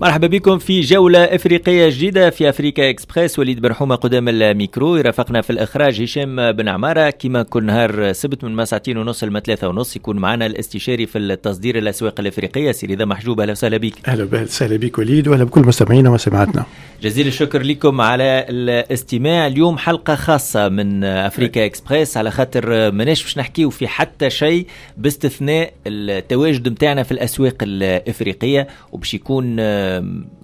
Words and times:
مرحبا 0.00 0.26
بكم 0.26 0.58
في 0.58 0.80
جولة 0.80 1.24
إفريقية 1.24 1.88
جديدة 1.88 2.30
في 2.30 2.48
Africa 2.48 2.90
Express. 2.90 3.38
وليد 3.38 3.60
برحومة 3.60 3.94
قدام 3.94 4.28
الميكرو. 4.28 4.96
يرافقنا 4.96 5.40
في 5.40 5.50
الإخراج 5.50 6.02
هشام 6.02 6.52
بن 6.52 6.68
عمارة. 6.68 7.10
كما 7.10 7.42
كل 7.42 7.64
نهار 7.64 8.12
سبت 8.12 8.44
من 8.44 8.64
ساعتين 8.64 8.98
ونص 8.98 9.24
لما 9.24 9.40
ثلاثة 9.40 9.68
ونص 9.68 9.96
يكون 9.96 10.16
معنا 10.16 10.46
الاستشاري 10.46 11.06
في 11.06 11.18
التصدير 11.18 11.78
الأسواق 11.78 12.20
الإفريقية 12.20 12.72
سيدي 12.72 12.94
رضا 12.94 13.04
محجوب. 13.04 13.40
أهلا 13.40 13.52
وسهلا 13.52 13.76
بك. 13.76 14.08
أهلا 14.08 14.42
وسهلا 14.42 14.76
بك 14.76 14.98
وليد 14.98 15.28
وأهلا 15.28 15.44
بكل 15.44 15.60
مستمعينا 15.60 16.10
ومستمعاتنا. 16.10 16.64
جزيل 17.02 17.26
الشكر 17.26 17.62
لكم 17.62 18.00
على 18.00 18.46
الاستماع. 18.48 19.46
اليوم 19.46 19.78
حلقة 19.78 20.14
خاصة 20.14 20.68
من 20.68 21.04
Africa 21.04 21.64
Express. 21.64 22.16
على 22.16 22.30
خاطر 22.30 22.92
مناش 22.92 23.22
باش 23.22 23.38
نحكيو 23.38 23.70
في 23.70 23.88
حتى 23.88 24.30
شيء 24.30 24.66
باستثناء 24.96 25.72
التواجد 25.86 26.68
متاعنا 26.68 27.02
في 27.02 27.12
الأسواق 27.12 27.56
الإفريقية 27.62 28.68
وباش 28.92 29.14
يكون 29.14 29.56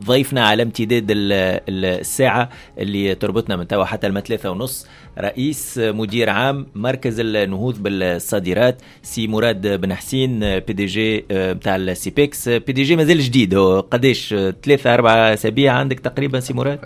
ضيفنا 0.05 0.47
على 0.47 0.63
امتداد 0.63 1.11
ال- 1.11 1.33
ال- 1.69 2.01
الساعة 2.01 2.49
اللي 2.79 3.15
تربطنا 3.15 3.57
من 3.57 3.67
توا 3.69 3.85
حتى 3.85 4.07
الما 4.07 4.21
ثلاثة 4.21 4.51
ونص. 4.51 4.87
رئيس 5.19 5.79
مدير 5.79 6.31
عام 6.31 6.67
مركز 6.75 7.21
النهوض 7.21 7.83
بالصادرات 7.83 8.83
سي 9.03 9.27
مراد 9.27 9.81
بن 9.81 9.95
حسين 9.95 10.41
PDG 10.41 11.25
نتاع 11.33 11.77
ال 11.77 11.89
CEPEX 11.89 12.49
PDG 12.49 12.97
مازال 12.97 13.21
جديد. 13.21 13.55
هو 13.55 13.81
قداش؟ 13.81 14.33
آه، 14.33 14.55
ثلاثة 14.65 14.95
أربعة 14.95 15.35
أسابيع 15.35 15.73
عندك 15.73 16.01
تقريبا 16.01 16.41
سي 16.41 16.55
مراد؟ 16.55 16.79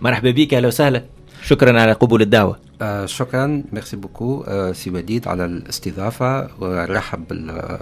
مرحبا 0.00 0.30
بك 0.30 0.54
أهلا 0.54 0.68
وسهلا. 0.68 1.04
شكرا 1.42 1.80
على 1.80 1.92
قبول 1.92 2.22
الدعوة. 2.22 2.58
آه 2.82 3.06
شكرا. 3.06 3.62
merci 3.72 3.96
beaucoup 3.96 4.44
آه 4.48 4.72
سي 4.72 4.90
وليد 4.90 5.28
على 5.28 5.44
الاستضافة 5.44 6.48
ونرحب 6.60 7.28
بال 7.28 7.78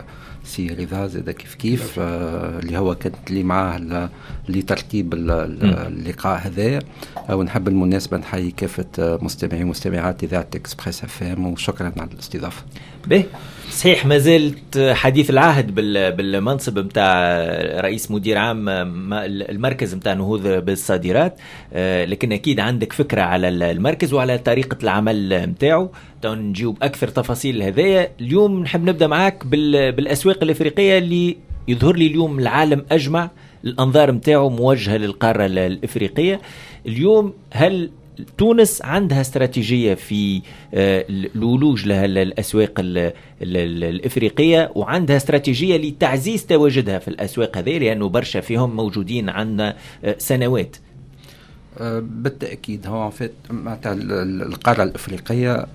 سي 0.48 0.66
رضا 0.68 1.06
زاد 1.06 1.30
كيف 1.30 1.54
كيف 1.54 1.98
آه 1.98 2.58
اللي 2.58 2.78
هو 2.78 2.94
كانت 2.94 3.30
لي 3.30 3.42
معاه 3.42 4.08
لترتيب 4.48 5.14
ال- 5.14 5.30
ال- 5.30 5.64
اللقاء 5.86 6.40
هذا. 6.46 6.78
آه 7.30 7.36
ونحب 7.36 7.64
بالمناسبه 7.64 8.16
نحيي 8.16 8.50
كافة 8.50 8.84
آه، 8.98 9.18
مستمعي 9.22 9.64
ومستمعات 9.64 10.24
إذاعة 10.24 10.46
Express 10.54 11.04
FM 11.04 11.46
وشكرا 11.46 11.92
على 11.98 12.10
الاستضافة. 12.14 12.62
به. 13.06 13.24
صحيح 13.70 14.06
ما 14.06 14.18
زلت 14.18 14.78
حديث 14.92 15.30
العهد 15.30 15.74
بال- 15.74 16.12
بالمنصب 16.12 16.78
نتاع 16.78 17.38
رئيس 17.80 18.10
مدير 18.10 18.38
عام 18.38 18.68
المركز 18.68 19.94
نتاع 19.94 20.12
نهوض 20.14 20.48
بالصادرات. 20.48 21.40
آه، 21.72 22.04
لكن 22.04 22.32
أكيد 22.32 22.60
عندك 22.60 22.92
فكرة 22.92 23.22
على 23.22 23.48
المركز 23.48 24.12
وعلى 24.12 24.38
طريقة 24.38 24.76
العمل 24.82 25.28
نتاعو 25.50 25.90
تو 26.22 26.34
نجيو 26.34 26.72
بأكثر 26.72 27.08
تفاصيل 27.08 27.62
هذايا 27.62 28.08
اليوم 28.20 28.60
نحب 28.62 28.84
نبدأ 28.88 29.06
معاك 29.06 29.46
بال- 29.46 29.92
بالأسواق 29.92 30.38
الإفريقية 30.42 30.98
اللي 30.98 31.36
يظهر 31.68 31.96
لي 31.96 32.06
اليوم 32.06 32.38
العالم 32.38 32.84
أجمع. 32.92 33.30
الأنظار 33.64 34.10
نتاعو 34.12 34.50
موجهة 34.50 34.96
للقارة 34.96 35.46
ال- 35.46 35.58
الإفريقية. 35.58 36.40
اليوم 36.86 37.32
هل 37.52 37.90
تونس 38.38 38.82
عندها 38.82 39.20
استراتيجية 39.20 39.94
في 39.94 40.42
آه، 40.74 41.04
الولوج 41.10 41.86
لها 41.86 42.04
ال- 42.04 42.18
الأسواق 42.18 42.80
ال- 42.80 42.98
ال- 42.98 43.12
ال- 43.56 43.84
الإفريقية 43.84 44.70
وعندها 44.74 45.16
استراتيجية 45.16 45.76
لتعزيز 45.76 46.46
تواجدها 46.46 46.98
في 46.98 47.08
الأسواق 47.08 47.56
هذه 47.58 47.78
لأنه 47.78 48.08
برشا 48.08 48.40
فيهم 48.40 48.76
موجودين 48.76 49.28
عندنا 49.28 49.76
آه، 50.04 50.16
سنوات. 50.18 50.76
آه، 51.78 51.98
بالتأكيد 51.98 52.86
هو 52.86 53.10
en 53.10 53.18
fait 53.18 53.32
القارة 53.50 54.82
الإفريقية 54.82 55.66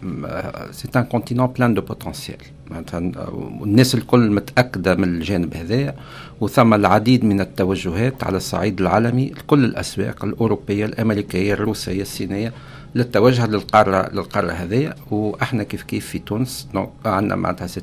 c'est 0.71 0.87
un 0.95 1.03
continent 1.03 1.47
plein 1.47 1.73
de 1.73 1.81
potentiel 1.81 2.37
معناتها 2.71 2.97
آه، 2.97 3.59
الناس 3.63 3.95
الكل 3.95 4.31
متأكدة 4.31 4.95
من 4.95 5.03
الجانب 5.03 5.53
هذا 5.53 5.95
وثم 6.41 6.73
العديد 6.73 7.25
من 7.25 7.41
التوجهات 7.41 8.23
على 8.23 8.37
الصعيد 8.37 8.81
العالمي 8.81 9.29
لكل 9.29 9.65
الأسواق 9.65 10.25
الأوروبية 10.25 10.85
الأمريكية 10.85 11.53
الروسية 11.53 12.01
الصينية 12.01 12.53
للتوجه 12.95 13.47
للقارة 13.47 14.09
للقارة 14.13 14.51
هذه. 14.51 14.93
وإحنا 15.11 15.63
كيف 15.63 15.83
كيف 15.83 16.07
في 16.07 16.19
تونس 16.19 16.67
عندنا 17.05 17.35
معناتها 17.35 17.67
c'est 17.67 17.81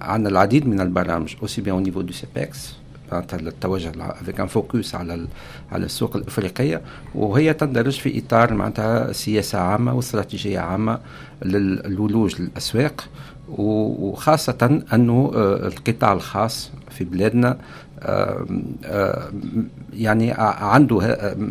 عندنا 0.00 0.28
العديد 0.28 0.66
من 0.66 0.80
البرامج 0.80 1.34
aussi 1.42 1.60
bien 1.60 1.74
au 1.74 1.80
niveau 1.80 2.00
du 2.00 2.12
CEPEX 2.12 2.74
معناتها 3.12 3.36
التوجه 3.36 3.92
avec 3.98 4.40
un 4.40 4.46
focus 4.46 4.94
على 4.94 5.26
على 5.72 5.84
السوق 5.84 6.16
الإفريقية. 6.16 6.80
وهي 7.14 7.52
تندرج 7.52 8.00
في 8.00 8.18
إطار 8.18 8.54
معناتها 8.54 9.12
سياسة 9.12 9.58
عامة 9.58 9.94
واستراتيجية 9.94 10.58
عامة 10.58 10.98
للولوج 11.42 12.40
للأسواق. 12.42 13.04
و- 13.58 14.08
وخاصة 14.10 14.82
أنه 14.94 15.32
آه، 15.34 15.66
القطاع 15.66 16.12
الخاص 16.12 16.70
في 16.90 17.04
بلادنا 17.04 17.58
آم، 18.02 18.62
آم، 18.84 19.68
يعني 19.92 20.32
عنده 20.38 20.98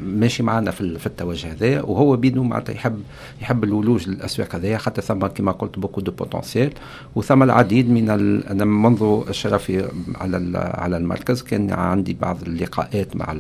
ماشي 0.06 0.44
معنا 0.44 0.72
في 0.72 0.82
ال- 0.82 1.00
في 1.00 1.08
التوجه 1.08 1.52
هذا 1.52 1.82
وهو 1.82 2.16
بيدو 2.16 2.44
معناتها 2.44 2.74
يحب 2.74 3.02
يحب 3.42 3.64
الولوج 3.64 4.10
للأسواق 4.10 4.56
هذه 4.56 4.78
حتى 4.78 5.02
ثم 5.02 5.28
كما 5.28 5.52
قلت 5.52 5.80
beaucoup 5.80 6.02
de 6.02 6.12
potentiel 6.12 6.72
وثم 7.16 7.44
العديد 7.44 7.90
من. 7.90 8.10
أنا 8.50 8.66
منذ 8.66 9.32
شرفي 9.32 9.90
على. 10.16 10.58
على 10.58 10.98
المركز 10.98 11.42
كان 11.42 11.72
عندي 11.72 12.14
بعض 12.22 12.38
اللقاءات 12.48 13.16
مع. 13.16 13.36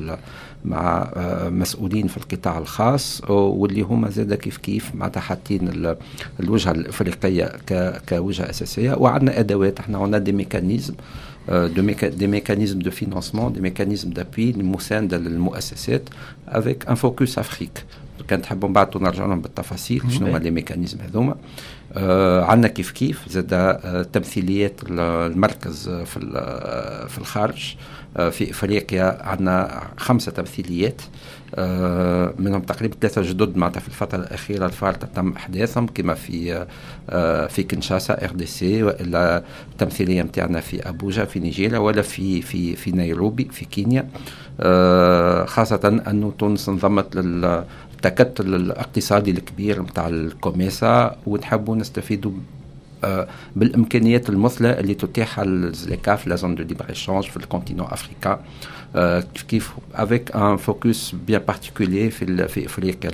مع 0.66 1.12
آه، 1.16 1.50
مسؤولين 1.50 2.08
في 2.08 2.18
القطاع 2.18 2.58
الخاص 2.58 3.22
واللي 3.30 3.81
هما 3.81 4.09
زاد 4.09 4.34
كيف 4.34 4.58
كيف 4.58 4.96
معناتها 4.96 5.20
حاطين 5.22 5.68
ال- 5.68 5.97
الوجهة 6.40 6.72
الإفريقية. 6.72 7.52
كوجهة 8.09 8.50
أساسية. 8.50 8.94
وعندنا 8.94 9.40
أدوات 9.40 9.80
إحنا 9.80 9.98
عندنا 9.98 10.18
des 10.18 10.31
mécanismes 10.31 10.94
méca... 11.78 12.07
des 12.07 12.28
mécanismes 12.28 12.80
de 12.80 12.91
financement 12.91 13.53
des 13.53 13.62
mécanismes 13.62 14.09
d'appui 14.09 14.50
المسانده 14.50 15.18
للمؤسسات 15.18 16.02
avec 16.47 16.88
un 16.90 16.96
focus 16.96 17.40
Afrique 17.40 17.85
كان 18.28 18.42
تحبوا 18.42 18.69
بعد 18.69 18.98
نرجع 18.98 19.25
لهم 19.25 19.42
بالتفاصيل 19.42 20.02
شنو 20.12 20.28
هما 20.28 20.38
les 20.38 20.52
mécanismes 20.52 20.97
هذوما. 21.02 21.36
آه 21.94 22.44
عندنا 22.44 22.68
كيف 22.68 22.92
كيف 22.92 23.30
زاد 23.30 23.53
آه 23.53 24.03
تمثيليات 24.14 24.74
ال- 24.84 25.00
المركز 25.31 25.90
في 25.90 26.18
ال- 26.18 27.09
في 27.09 27.18
الخارج. 27.18 27.75
آه 27.75 27.99
في 28.16 28.52
إفريقيا 28.52 29.18
عندنا 29.24 29.81
خمسة 29.97 30.31
تمثيليات 30.31 31.02
آه 31.56 32.34
منهم 32.40 32.62
تقريبا 32.62 32.96
ثلاثة 33.02 33.22
جدد 33.22 33.58
معناتها 33.58 33.80
في 33.80 33.88
الفترة 33.88 34.18
الأخيرة 34.20 34.66
الفارطه 34.66 35.08
تم 35.16 35.31
أحداثهم 35.31 35.88
كما 35.88 36.14
في 36.14 36.66
آه 37.09 37.48
في 37.48 37.64
كنشاسا 37.64 38.24
RDC 38.25 38.84
وإلا 38.84 39.44
التمثيلية 39.72 40.22
نتاعنا 40.22 40.59
في 40.59 40.90
أبوجا 40.90 41.25
في 41.25 41.40
نيجيريا 41.40 41.78
ولا 41.80 42.02
في 42.02 42.42
في 42.42 42.75
في 42.75 42.92
نيروبي 42.92 43.48
في 43.52 43.66
كينيا. 43.66 44.09
آه 44.59 45.46
خاصة 45.46 46.02
أنه 46.08 46.34
تونس 46.40 46.69
انضمت 46.69 47.16
لل 47.16 47.64
التكتل 47.96 48.56
الاقتصادي 48.56 49.31
الكبير 49.31 49.81
نتاع 49.81 50.08
الكوميسا 50.08 51.16
ونحبوا 51.28 51.75
نستفيدوا 51.75 52.31
آه، 52.31 52.59
بالإمكانيات 53.56 54.30
المثلى 54.30 54.80
اللي 54.80 54.94
تتيحها 54.94 55.44
ال 55.46 56.28
ZLECAf 56.28 56.35
la 56.35 56.56
zone 56.56 56.63
de 56.63 56.85
libre-échange 56.90 57.24
في 57.24 57.38
ال 57.38 57.43
continent 57.43 57.88
africain 57.91 58.38
آه، 58.96 59.20
كيف 59.34 59.44
كيف 59.44 59.72
avec 59.96 60.35
un 60.35 60.57
focus 60.57 61.16
bien 61.28 61.41
particulier 61.47 62.09
في 62.10 62.48
في 62.48 62.66
أفريقيا 62.66 63.12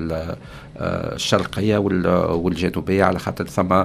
آه، 0.78 1.16
الشرقية 1.16 1.78
وال- 1.78 2.08
والجنوبية 2.32 3.04
على 3.04 3.20
خاطر 3.20 3.48
ثم 3.48 3.84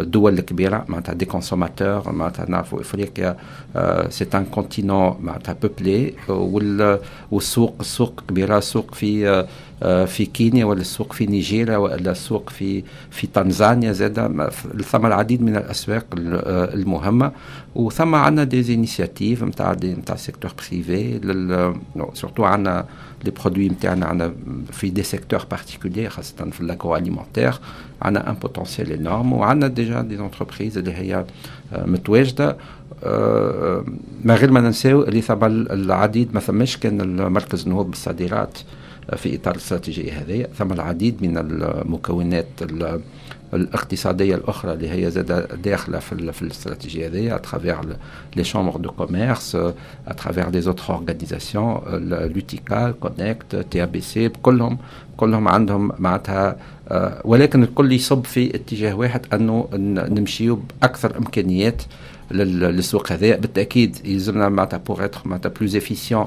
دول 0.00 0.40
كبيرة 0.40 0.84
معناتها 0.88 1.12
des 1.12 1.24
consommateurs 1.24 2.12
معناتها 2.12 2.46
نعرفوا 2.50 2.80
أفريقيا 2.80 3.36
c'est 4.08 4.26
un 4.34 4.44
continent 4.44 5.16
معناتها 5.20 5.52
peuplé 5.62 6.14
وال- 6.28 6.98
والسوق 7.30 7.74
السوق 7.80 8.22
كبيرة 8.28 8.60
سوق 8.60 8.94
في 8.94 9.44
في 10.06 10.26
كينيا 10.26 10.64
ولا 10.64 10.80
السوق 10.80 11.12
في 11.12 11.26
نيجيريا 11.26 11.76
ولا 11.76 12.10
السوق 12.10 12.50
في 12.50 12.82
في 13.10 13.26
تنزانيا 13.26 13.92
زاد 13.92 14.50
ثم 14.90 15.06
العديد 15.06 15.42
من 15.42 15.56
الأسواق 15.56 16.06
ال- 16.14 16.34
آه، 16.34 16.74
المهمة. 16.74 17.32
وثم 17.74 18.14
عندنا 18.14 18.44
des 18.44 18.62
initiatives 18.62 19.42
نتاع 19.44 19.72
نتاع 19.84 20.14
ال 20.14 20.19
secteur 20.19 20.52
privé 20.70 21.20
surtout 22.14 22.44
عندنا 22.44 22.86
les 23.24 23.30
produits 23.30 23.68
نتاعنا 23.68 24.06
عندنا 24.06 24.32
في 24.72 24.90
des 24.90 25.02
secteurs 25.02 25.46
particuliers 25.50 26.10
خاصة 26.10 26.50
في 26.50 26.60
ال 26.60 26.96
agroalimentaire 26.96 27.54
عندنا 28.02 28.30
un 28.30 28.34
potentiel 28.34 28.92
énorme 28.92 29.32
وعندنا 29.32 29.68
déjà 29.68 30.00
des 30.00 30.18
entreprises 30.18 30.78
اللي 30.78 30.92
هي 30.92 31.24
آه، 31.72 31.86
متواجدة. 31.86 32.56
آه، 33.04 33.84
ما 34.24 34.34
غير 34.34 34.50
ما 34.50 34.60
ننساو 34.60 35.02
اللي 35.02 35.20
ثم 35.20 35.46
العديد 35.46 36.34
ما 36.34 36.40
ثماش 36.40 36.76
كان 36.76 37.00
المركز 37.00 37.62
النهوض 37.62 37.86
بالصادرات 37.90 38.58
في 39.16 39.36
إطار 39.36 39.54
الاستراتيجية 39.54 40.12
هذه. 40.12 40.46
ثم 40.58 40.72
العديد 40.72 41.22
من 41.22 41.38
المكونات 41.38 42.46
ال- 42.62 43.00
الاقتصادية 43.54 44.34
الأخرى 44.34 44.72
اللي 44.72 44.90
هي 44.90 45.10
زاد 45.10 45.48
داخلة 45.62 45.98
في 45.98 46.32
في 46.32 46.42
الاستراتيجية 46.42 47.06
هذه 47.06 47.34
à 47.34 47.76
travers 48.36 48.44
les 48.44 48.76
chambres 48.80 48.90
de 48.90 49.56
commerce 50.08 50.50
à 50.50 50.60
travers 50.60 50.94
les 50.94 51.80
autres 52.34 52.94
organisations 53.00 53.56
l'UTICA 53.70 53.86
CONECT 53.86 54.00
TABC 54.00 54.28
كلهم 54.28 54.78
كلهم 55.16 55.48
عندهم 55.48 55.92
معناتها 55.98 56.56
آه، 56.88 57.20
ولكن 57.24 57.62
الكل 57.62 57.92
يصب 57.92 58.24
في 58.24 58.54
اتجاه 58.54 58.94
واحد 58.94 59.20
أنه 59.34 59.68
نمشيو 60.10 60.60
بأكثر 60.80 61.18
إمكانيات 61.18 61.82
لل- 62.30 62.60
للسوق 62.60 63.12
هذا. 63.12 63.36
بالتأكيد 63.36 63.96
يلزمنا 64.06 64.48
معناتها 64.48 64.76
pour 64.76 65.04
être 65.04 65.20
معناتها 65.24 65.48
plus 65.48 65.76
efficients 65.76 66.26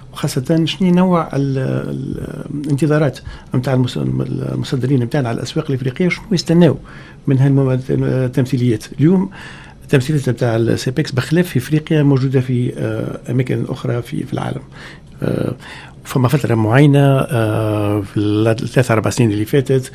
وخاصة 0.13 0.65
شنو 0.65 0.91
نوع 0.93 1.29
ال- 1.35 1.57
ال- 1.89 2.45
الانتظارات 2.65 3.19
نتاع 3.55 3.73
المصدرين 3.73 5.03
نتاعنا 5.03 5.29
على 5.29 5.35
الأسواق 5.37 5.65
الإفريقية؟ 5.69 6.05
وشنو 6.07 6.25
يستناو 6.31 6.77
من 7.27 7.37
هالتمثيليات 7.39 8.83
اليوم 8.99 9.29
التمثيليات 9.83 10.29
نتاع 10.29 10.55
ال 10.55 10.64
CEPEX 10.64 11.11
بخلاف 11.11 11.47
في 11.47 11.59
إفريقيا 11.59 12.03
موجودة 12.03 12.41
في 12.41 12.73
آه، 12.77 13.31
أماكن 13.31 13.65
أخرى 13.69 14.01
في 14.01 14.23
في 14.23 14.33
العالم. 14.33 14.61
آه، 15.23 15.55
فما 16.03 16.27
فتره 16.27 16.55
معينه 16.55 16.99
آه، 16.99 18.01
في 18.01 18.17
الثلاث 18.17 18.91
أربع 18.91 19.09
سنين 19.09 19.31
اللي 19.31 19.45
فاتت. 19.45 19.91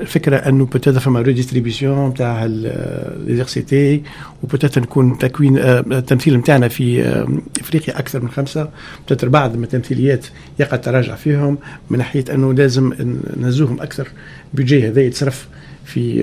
الفكرة 0.00 0.36
إنه 0.36 0.66
peut-être 0.66 1.00
فما 1.00 1.20
redistribution 1.20 2.08
نتاع 2.08 2.44
ليزرسيتي 2.44 4.02
و 4.42 4.46
peut-être 4.46 4.80
نكون 4.80 5.18
تكوين 5.18 5.58
آه، 5.58 5.80
التمثيل 5.80 6.36
نتاعنا 6.36 6.68
في 6.68 7.02
آه، 7.02 7.28
إفريقيا 7.60 7.98
أكثر 7.98 8.22
من 8.22 8.28
خمسة. 8.28 8.68
peut-être 9.00 9.28
بعض 9.28 9.56
من 9.56 9.64
التمثيليات 9.64 10.26
يقع 10.58 10.76
تراجع 10.76 11.14
فيهم 11.14 11.58
من 11.90 11.98
ناحية 11.98 12.24
إنه 12.34 12.52
لازم 12.52 12.92
نزوهم 13.36 13.80
أكثر. 13.80 14.08
بيجي 14.54 14.88
هذا 14.88 15.00
يتصرف 15.00 15.48
في 15.84 16.22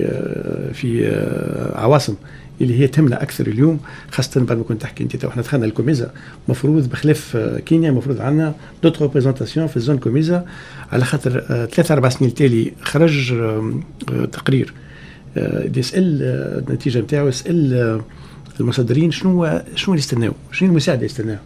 في 0.72 1.06
عواصم. 1.74 2.14
اللي 2.60 2.80
هي 2.80 2.86
تهمنا 2.86 3.22
أكثر 3.22 3.46
اليوم 3.46 3.80
خاصة 4.10 4.40
بعد 4.40 4.58
ما 4.58 4.64
كنت 4.64 4.82
تحكي 4.82 5.04
أنت 5.04 5.16
تو 5.16 5.28
إحنا 5.28 5.42
دخلنا 5.42 5.66
الكوميزا 5.66 6.12
مفروض 6.48 6.88
بخلاف 6.88 7.36
آه، 7.36 7.58
كينيا 7.58 7.90
مفروض 7.90 8.20
عندنا 8.20 8.54
d'autres 8.82 9.02
représentations 9.02 9.66
في 9.66 9.76
ال 9.76 9.80
zone 9.80 9.98
كوميزا 9.98 10.46
على 10.92 11.04
خاطر 11.04 11.44
آه، 11.50 11.66
ثلاث 11.66 11.90
أربع 11.90 12.08
سنين 12.08 12.34
تالي 12.34 12.72
خرج 12.82 13.32
آه، 13.32 13.72
تقرير 14.32 14.74
يسال 15.76 16.22
النتيجة 16.68 16.98
نتاعو 16.98 17.28
يسال 17.28 18.00
المصدرين 18.60 19.10
شنو 19.10 19.60
شنو 19.74 19.94
اللي 19.94 19.98
يستناو 19.98 20.32
شنو 20.52 20.68
المساعدة 20.68 20.98
اللي 20.98 21.06
يستناو 21.06 21.38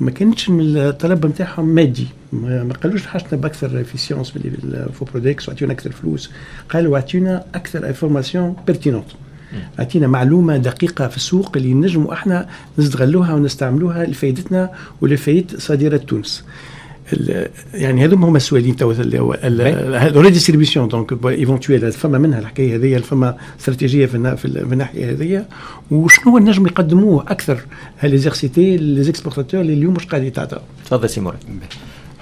ما 0.00 0.10
كانتش 0.10 0.50
من 0.50 0.76
الطلب 0.76 1.26
نتاعهم 1.26 1.68
مادي 1.68 2.06
ما 2.32 2.74
قالوش 2.82 3.06
حاجتنا 3.06 3.40
بأكثر 3.40 3.80
efficience 3.80 4.36
ال 4.36 5.04
FOPRODEX 5.04 5.48
واعطيونا 5.48 5.72
أكثر 5.72 5.92
فلوس 5.92 6.30
قالوا 6.68 6.96
اعطيونا 6.96 7.44
أكثر 7.54 7.86
information 7.88 8.56
pertinente 8.66 9.06
اعطينا 9.78 10.06
معلومة 10.06 10.56
دقيقة 10.56 11.08
في 11.08 11.16
السوق 11.16 11.52
اللي 11.56 11.74
نجموا 11.74 12.12
إحنا 12.12 12.46
نستغلوها 12.78 13.34
ونستعملوها 13.34 14.04
لفائدتنا 14.06 14.70
ولفائده 15.00 15.58
صادره 15.58 15.96
تونس. 15.96 16.44
ال- 17.12 17.48
يعني 17.74 18.04
هذوما 18.04 18.28
هما 18.28 18.36
السؤالين 18.36 18.76
هو 19.18 19.32
ال 19.94 20.00
redistribution 20.00 20.88
donc 20.88 21.26
éventuelle 21.26 21.92
فما 21.92 22.18
منها 22.18 22.38
الحكاية 22.38 22.76
هذه 22.76 22.98
فما 23.02 23.36
استراتيجية 23.60 24.06
في 24.06 24.36
في 24.36 24.44
ال- 24.44 24.66
في 24.66 24.72
الناحية 24.72 25.10
هذه. 25.10 25.44
وشنو 25.90 26.32
هو 26.32 26.38
نجم 26.38 26.66
يقدموه 26.66 27.22
أكثر 27.22 27.60
هاليزيرسيتي 28.00 28.76
les 28.76 28.93
exportateurs 28.93 29.60
اللي 29.60 29.72
اليوم 29.72 29.94
مش 29.94 30.06
قاعد 30.06 30.22
يتعطى؟ 30.22 30.60
تفضل 30.86 31.08
سي 31.08 31.20
مراد 31.20 31.38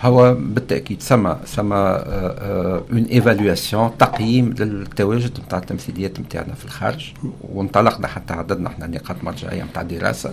هو 0.03 0.35
بالتأكيد 0.35 1.03
ثم 1.03 1.33
ثم 1.35 1.73
une 1.73 3.05
évaluation 3.05 3.99
تقييم 3.99 4.53
للتواجد 4.59 5.39
نتاع 5.47 5.59
التمثيليات 5.59 6.21
نتاعنا 6.21 6.55
في 6.55 6.65
الخارج. 6.65 7.13
وانطلقنا 7.43 8.07
حتى 8.07 8.35
عددنا 8.35 8.69
إحنا 8.69 8.87
نقاط 8.87 9.25
مرجعية 9.25 9.63
نتاع 9.63 9.83
دراسة 9.83 10.33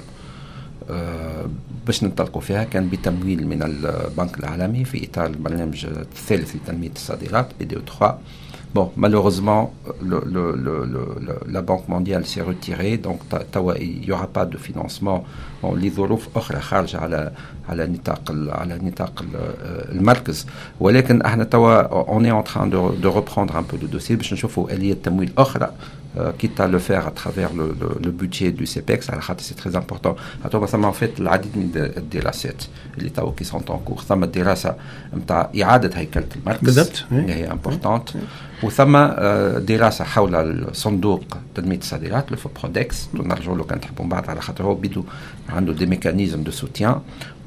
آه، 0.90 1.46
باش 1.86 2.04
ننطلقوا 2.04 2.42
فيها. 2.42 2.64
كان 2.64 2.90
بتمويل 2.90 3.48
من 3.48 3.64
البنك 3.64 4.40
العالمي 4.40 4.86
في 4.86 5.06
إطار 5.06 5.26
البرنامج 5.26 5.86
الثالث 5.86 6.56
لتنمية 6.56 6.92
الصادرات 6.96 7.48
PDE 7.60 7.76
3 8.00 8.18
Bon, 8.75 8.91
malheureusement, 8.97 9.73
le, 10.11 10.19
le, 10.35 10.45
le, 10.67 10.75
le- 11.27 11.41
la 11.55 11.63
Banque 11.63 11.87
mondiale 11.89 12.25
s'est 12.27 12.43
retirée, 12.51 12.97
donc 13.07 13.19
ta- 13.29 13.45
توا 13.55 13.75
il 13.79 14.01
n'y 14.01 14.11
aura 14.11 14.27
pas 14.27 14.47
de 14.47 14.57
financement 14.57 15.25
bon, 15.63 15.75
لظروف 15.77 16.29
أخرى 16.37 16.61
خارجة 16.61 16.99
على 16.99 17.33
على 17.69 17.87
نطاق 17.87 18.31
ال- 18.31 18.51
على 18.51 18.79
نطاق 18.83 19.23
ال- 19.23 19.95
المركز 19.97 20.47
ولكن 20.81 21.23
احنا 21.23 21.45
توا 21.45 22.05
on 22.19 22.25
est 22.25 22.33
en 22.33 22.43
train 22.43 22.67
de, 22.67 23.01
de 23.03 23.09
reprendre 23.09 23.57
un 23.57 23.63
peu 23.63 23.77
le 23.83 23.87
dossier 23.99 24.13
باش 24.17 24.33
نشوفوا 24.33 24.71
آلية 24.71 24.95
تمويل 25.05 25.33
أخرى 25.39 25.71
euh, 26.20 26.32
quitte 26.42 26.60
à 26.60 26.68
le 26.68 26.80
faire 26.90 27.04
à 27.08 27.12
travers 27.22 27.52
le, 27.60 27.66
le, 27.82 27.90
le 28.06 28.12
budget 28.22 28.52
du 28.52 28.66
CPEX 28.74 29.10
على 29.10 29.22
خاطر 29.22 29.44
c'est 29.44 29.58
très 29.64 29.76
important. 29.76 30.16
ثم 30.66 30.86
en 30.92 30.94
fait 30.94 31.20
العديد 31.20 31.58
من 31.58 31.64
الد- 31.76 31.98
الدراسات 31.98 32.64
اللي 32.98 33.10
توا 33.10 33.32
qui 33.42 33.46
sont 33.46 33.58
en 33.72 33.90
cours. 33.90 34.04
ثم 34.04 34.24
الدراسة 34.24 34.76
نتاع 35.18 35.50
إعادة 35.62 35.98
هيكلة 36.00 36.26
المركز 36.36 36.64
بالضبط. 36.80 37.04
اللي 37.12 37.34
هي 37.34 37.52
importante 37.52 38.10
وثم 38.64 38.98
دراسه 39.58 40.04
حول 40.06 40.36
الصندوق 40.36 41.24
تنميه 41.56 41.78
الصادرات 41.78 42.32
le 42.32 42.38
FOPRODEX 42.62 43.08
نرجعوا 43.14 43.58
له 43.58 43.64
كان 43.64 43.82
تحبوا 43.82 44.04
من 44.06 44.10
بعد 44.12 44.30
على 44.30 44.42
خاطر 44.42 44.64
هو 44.64 44.76
بيدو 44.76 45.04
عنده 45.50 45.74
des 45.74 45.86
mécanismes 45.86 46.44
de 46.44 46.52
soutien 46.52 46.96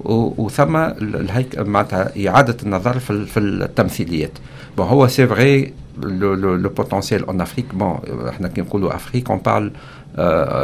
وثم 0.05 0.77
ال- 0.77 1.17
الهيك 1.17 1.59
معناتها 1.59 2.29
اعاده 2.29 2.57
النظر 2.63 2.99
في 2.99 3.27
في 3.27 3.41
التمثيليات 3.41 4.33
bon 4.76 4.87
هو 4.87 5.09
c'est 5.09 5.26
vrai 5.26 5.73
le 6.03 6.69
potentiel 6.69 7.26
en 7.26 7.41
Afrique 7.41 7.75
bon 7.75 7.99
إحنا 8.29 8.49
كي 8.49 8.61
نقولوا 8.61 8.94
Afrique 8.94 9.31
on 9.31 9.38
parle 9.38 9.70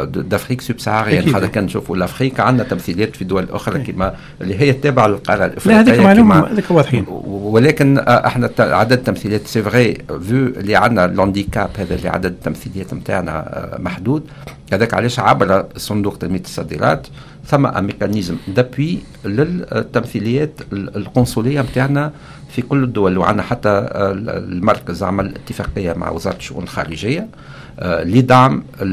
d'Afrique 0.05 0.61
أكيد. 1.19 1.35
هذا 1.35 1.47
كان 1.47 1.63
نشوفوا 1.63 1.95
ال 1.95 2.00
Afrique 2.00 2.39
عندنا 2.39 2.67
تمثيليات 2.67 3.15
في 3.15 3.23
دول 3.25 3.47
أخرى 3.49 3.79
كما 3.83 4.15
اللي 4.41 4.59
هي 4.59 4.73
تابعة 4.73 5.07
للقارة 5.07 5.37
لا 5.39 5.45
الأفريقية 5.45 5.79
هذيك 5.81 5.99
معلومه 5.99 6.51
هذيك 6.51 6.71
واضحين. 6.71 7.05
ولكن 7.27 7.97
آه، 7.97 8.27
إحنا 8.27 8.49
عدد 8.59 8.91
التمثيليات 8.91 9.47
c'est 9.47 9.63
vrai 9.63 9.93
فو 10.07 10.15
اللي 10.31 10.75
عندنا 10.75 11.05
ال 11.05 11.12
handicap 11.12 11.69
هذا 11.77 11.95
اللي 11.95 12.09
عدد 12.09 12.25
التمثيليات 12.31 12.93
نتاعنا 12.93 13.75
محدود. 13.79 14.23
هذاك 14.73 14.93
علاش 14.93 15.19
عبر 15.19 15.65
صندوق 15.77 16.17
تنمية 16.17 16.39
الصادرات 16.41 17.07
ثم 17.45 17.65
un 17.65 17.83
mécanisme 17.83 18.35
d'appui 18.47 18.99
للتمثيليات 19.25 20.51
ال- 20.73 20.95
القنصلية 20.97 21.61
نتاعنا 21.61 22.11
في 22.49 22.61
كل 22.61 22.83
الدول 22.83 23.17
وعندنا 23.17 23.43
حتى 23.43 23.69
آه، 23.69 24.11
المركز 24.37 25.03
عمل 25.03 25.33
اتفاقيه 25.35 25.93
مع 25.93 26.09
وزاره 26.09 26.37
الشؤون 26.37 26.63
الخارجيه 26.63 27.27
euh, 27.79 27.83
لدعم 27.83 28.63
euh, 28.79 28.83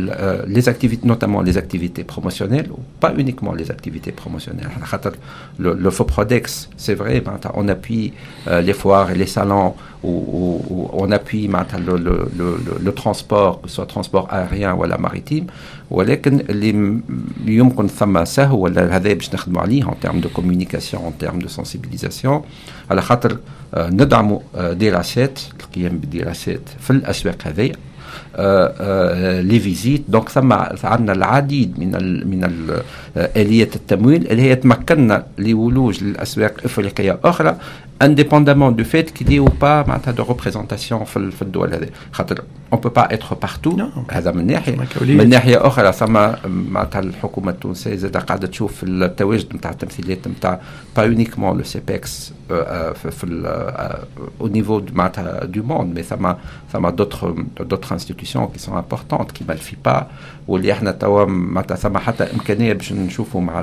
notamment 1.05 1.43
les 1.43 1.57
activités 1.59 2.05
promotionnelles, 2.05 2.71
ou 2.71 2.79
pas 3.01 3.13
uniquement 3.19 3.53
les 3.53 3.71
activités 3.71 4.13
promotionnelles. 4.13 4.71
على 4.77 4.87
خاطر 4.87 5.13
Le, 5.59 5.73
le 5.75 5.91
FOPRODEX, 5.91 6.69
c'est 6.77 6.95
vrai, 6.95 7.21
معناتها 7.27 7.53
euh, 8.49 8.61
et 8.61 9.15
les 9.15 9.27
salons, 9.27 9.69
ou, 9.69 9.73
ou- 9.73 9.75
ou 9.96 9.96
on 10.07 11.11
appuie 11.11 11.49
le, 11.49 11.97
le, 11.97 12.29
le, 12.39 12.57
le, 12.85 12.93
transport, 12.95 13.61
que 13.61 13.69
ce 13.69 13.77
soit 13.77 13.87
transport 13.87 14.29
aérien 14.31 14.73
ولا 14.75 14.97
maritime, 14.97 15.47
ولكن 15.91 16.41
اللي 16.51 17.01
يمكن 17.47 17.87
ثم 17.89 18.25
سهو 18.25 18.59
ولا 18.59 18.97
هذا 18.97 19.13
باش 19.13 19.35
نخدموا 19.35 19.63
عليه 19.63 19.85
en 19.85 19.95
termes 20.07 20.21
de 20.21 20.29
communication, 20.29 20.99
en 20.99 21.25
termes 21.25 21.43
de 21.43 21.49
sensibilisation, 21.49 22.43
على 22.91 23.03
خاطر 23.03 23.39
آه، 23.75 23.91
ندعموا 23.91 24.41
آه، 24.57 24.73
دراسات 24.73 25.41
القيام 25.61 25.99
بدراسات 25.99 26.69
في 26.81 26.91
الأسواق 26.91 27.37
هذه. 27.47 27.73
لي 29.41 29.61
فيزيت 29.61 30.03
دونك 30.09 30.29
ثم 30.29 30.53
عندنا 30.85 31.13
العديد 31.13 31.79
من 31.79 31.95
ال 31.95 32.29
من 32.29 32.45
ال 32.45 32.83
اليه 33.17 33.71
التمويل 33.77 34.27
اللي 34.27 34.43
هي 34.43 34.55
تمكننا 34.57 35.27
لولوج 35.39 36.05
للأسواق 36.05 36.55
أفريقية 36.65 37.19
أخرى. 37.25 37.57
انديبوندامون 38.02 38.76
دو 38.76 38.84
فيت 38.84 39.10
كي 39.10 39.24
دي 39.24 39.40
او 39.40 39.46
با 39.46 39.84
معناتها 39.88 40.12
دو 40.12 40.24
ريبريزونتاسيون 40.24 41.04
في 41.04 41.18
ال- 41.18 41.32
في 41.32 41.42
الدول 41.42 41.74
هذه 41.74 41.88
خاطر 42.12 42.42
on 42.74 42.78
peut 42.78 42.94
pas 43.00 43.08
être 43.14 43.36
partout 43.46 43.76
Non. 43.78 44.12
هذا 44.14 44.32
من 44.32 44.48
ناحيه 44.48 44.76
ثم 44.76 44.84
كولية. 45.00 45.18
من 45.18 45.30
ناحيه 45.30 45.68
اخرى 45.68 45.92
ثم 45.92 46.14
معناتها 46.46 47.00
الحكومه 47.00 47.52
التونسيه 47.52 47.96
زاد 47.96 48.18
قاعده 48.18 48.48
تشوف 48.48 48.76
في 48.76 48.84
التواجد 48.86 49.56
نتاع 49.56 49.72
التمثيليات 49.72 50.28
نتاع 50.28 50.60
با 50.98 51.04
يونيكمون 51.04 51.58
لو 51.58 51.64
سي 51.64 51.80
بيكس 51.88 52.34
في, 52.50 52.94
في 53.12 53.26
او 54.42 54.48
نيفو 54.48 54.82
معناتها 54.94 55.46
دو 55.46 55.64
موند 55.64 55.96
مي 55.96 56.04
ثم 56.04 56.34
ثم 56.74 56.90
دوتر 56.90 57.36
دوتر 57.60 57.94
انستيتيوشن 57.94 58.46
كي 58.46 58.60
سون 58.60 58.76
امبورتونت 58.78 59.32
كيما 59.32 59.54
الفيبا 59.54 60.08
واللي 60.48 60.72
احنا 60.72 60.92
توا 60.92 61.26
معناتها 61.26 61.76
ثم 61.76 61.98
حتى 61.98 62.24
امكانيه 62.24 62.74
باش 62.74 62.94
نشوفوا 62.94 63.42
مع 63.42 63.60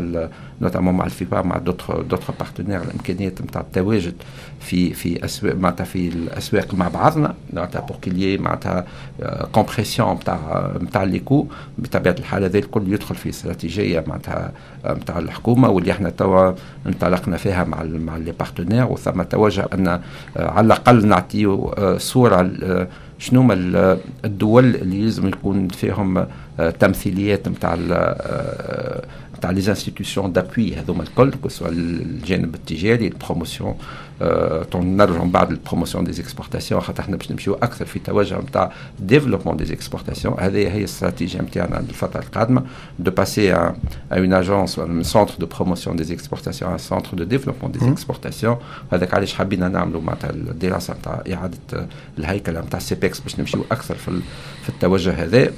نوتامون 0.61 0.93
مع 0.93 1.05
ال 1.05 1.12
FIPA 1.12 1.41
مع 1.41 1.57
d'autres 1.57 2.01
d'autres 2.01 2.33
partenaires 2.39 2.81
الامكانيات 2.81 3.41
نتاع 3.41 3.61
التواجد 3.61 4.13
في 4.59 4.93
في 4.93 5.25
اسواق 5.25 5.55
معناتها 5.55 5.83
في 5.83 6.07
الاسواق 6.07 6.73
مع 6.73 6.87
بعضنا 6.87 7.35
معناتها 7.53 7.81
pour 7.81 7.97
qu'il 8.01 8.21
y 8.21 8.25
ait 8.25 8.37
معناتها 8.37 8.85
compression 9.51 10.13
نتاع 10.15 10.71
نتاع 10.81 11.03
les 11.03 11.19
coûts 11.19 11.47
بطبيعه 11.77 12.15
الحال 12.19 12.43
هذا 12.43 12.57
الكل 12.57 12.93
يدخل 12.93 13.15
في 13.15 13.29
استراتيجيه 13.29 14.03
معناتها 14.07 14.51
نتاع 14.85 15.17
الحكومة 15.19 15.69
واللي 15.69 15.91
إحنا 15.91 16.09
توا 16.09 16.51
انطلقنا 16.87 17.37
فيها 17.37 17.63
مع 17.63 17.83
مع 17.83 18.17
les 18.17 18.31
partenaires 18.31 18.85
وثم 18.85 19.21
توجه 19.21 19.67
ان 19.73 19.99
على 20.37 20.65
الاقل 20.65 21.07
نعطيو 21.07 21.75
صوره 21.97 22.51
شنو 23.19 23.41
هما 23.41 23.53
الدول 24.25 24.75
اللي 24.75 25.01
لازم 25.03 25.27
يكون 25.27 25.67
فيهم 25.67 26.27
تمثيليات 26.79 27.47
نتاع 27.47 27.77
نتاع 29.42 29.50
لي 29.50 29.68
انستيتيوشن 29.68 30.32
دابوي 30.32 30.74
هذوما 30.76 31.02
الكل 31.02 31.32
سواء 31.48 31.70
الجانب 31.70 32.54
التجاري 32.54 33.06
البروموسيون 33.06 33.74
نرجعوا 34.74 35.24
من 35.24 35.30
بعد 35.30 35.50
البروموسيون 35.50 36.04
دي 36.04 36.20
اكسبورتاسيون 36.22 36.80
خاطر 36.80 37.00
احنا 37.02 37.16
باش 37.16 37.30
نمشيو 37.32 37.54
اكثر 37.54 37.84
في 37.84 37.98
توجه 37.98 38.38
نتاع 38.38 38.72
ديفلوبمون 38.98 39.56
دي 39.56 39.72
اكسبورتاسيون 39.72 40.34
هذه 40.38 40.56
هي 40.56 40.78
الاستراتيجيه 40.78 41.40
نتاعنا 41.40 41.76
للفتره 41.76 42.20
القادمه 42.20 42.62
دو 42.98 43.10
باسي 43.10 43.52
ا 43.52 43.74
اون 44.12 44.32
اجونس 44.32 44.78
من 44.78 45.02
سونتر 45.02 45.34
دو 45.38 45.46
بروموسيون 45.46 45.96
دي 45.96 46.14
اكسبورتاسيون 46.14 46.72
ا 46.72 46.76
سونتر 46.76 47.16
دو 47.16 47.24
ديفلوبمون 47.24 47.72
دي 47.72 47.78
اكسبورتاسيون 47.88 48.56
هذاك 48.92 49.14
علاش 49.14 49.34
حبينا 49.34 49.68
نعملوا 49.68 50.00
معناتها 50.00 50.30
الدراسه 50.30 50.94
نتاع 50.94 51.22
اعاده 51.32 51.86
الهيكله 52.18 52.60
نتاع 52.60 52.78
سيبكس 52.78 53.20
باش 53.20 53.40
نمشيو 53.40 53.64
اكثر 53.72 53.94
في 53.94 54.20
في 54.62 54.68
التوجه 54.68 55.24
هذا 55.24 55.50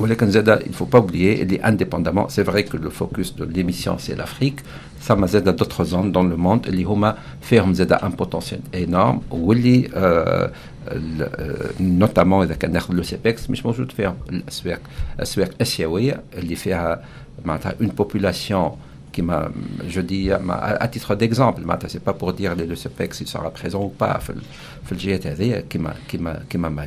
ولكن 0.00 0.30
زاد 0.30 0.62
il 0.62 0.74
faut 0.74 0.86
pas 0.94 0.98
oublier 0.98 1.42
اللي 1.42 1.58
indépendamment 1.62 2.28
c'est 2.28 2.42
vrai 2.50 2.64
que 2.64 2.76
le 2.76 2.90
focus 2.90 3.36
de 3.36 3.44
l'émission 3.44 3.96
c'est 3.98 4.16
l'Afrique 4.16 4.60
ثم 5.02 5.26
زاد 5.26 5.62
d'autres 5.62 5.84
zones 5.84 6.12
dans 6.12 6.24
le 6.24 6.36
monde 6.36 6.66
اللي 6.66 6.84
هما 6.84 7.16
فيهم 7.40 7.74
زاد 7.74 7.92
un 7.92 8.24
potentiel 8.24 8.76
énorme 8.76 9.18
واللي 9.30 9.88
آه 9.94 10.50
نوتامون 11.80 12.44
اذا 12.46 12.54
كان 12.54 12.72
ناخذ 12.72 12.94
لو 12.94 13.02
سيبكس 13.02 13.50
مش 13.50 13.66
موجود 13.66 13.92
فيهم 13.92 14.14
الاسواق 14.30 14.80
اسواق 15.20 15.50
اسيويه 15.60 16.20
اللي 16.38 16.54
فيها 16.54 17.04
معناتها 17.44 17.74
اون 17.80 17.88
بوبولاسيون 17.88 18.70
كما 19.12 19.52
جو 19.88 20.00
دي 20.00 20.36
à 20.36 20.86
titre 20.86 21.14
d'exemple 21.14 21.60
معناتها 21.60 21.88
سي 21.88 21.98
با 22.06 22.12
بور 22.12 22.30
دير 22.30 22.54
لي 22.54 22.66
لو 22.66 22.74
سيبكس 22.74 23.22
il 23.22 23.26
sera 23.26 23.50
présent 23.60 23.78
ou 23.78 24.04
pas 24.04 24.18
في 24.18 24.34
في 24.84 24.92
الجهات 24.92 25.26
هذه 25.26 25.64
كما 25.70 25.94
كما 26.50 26.86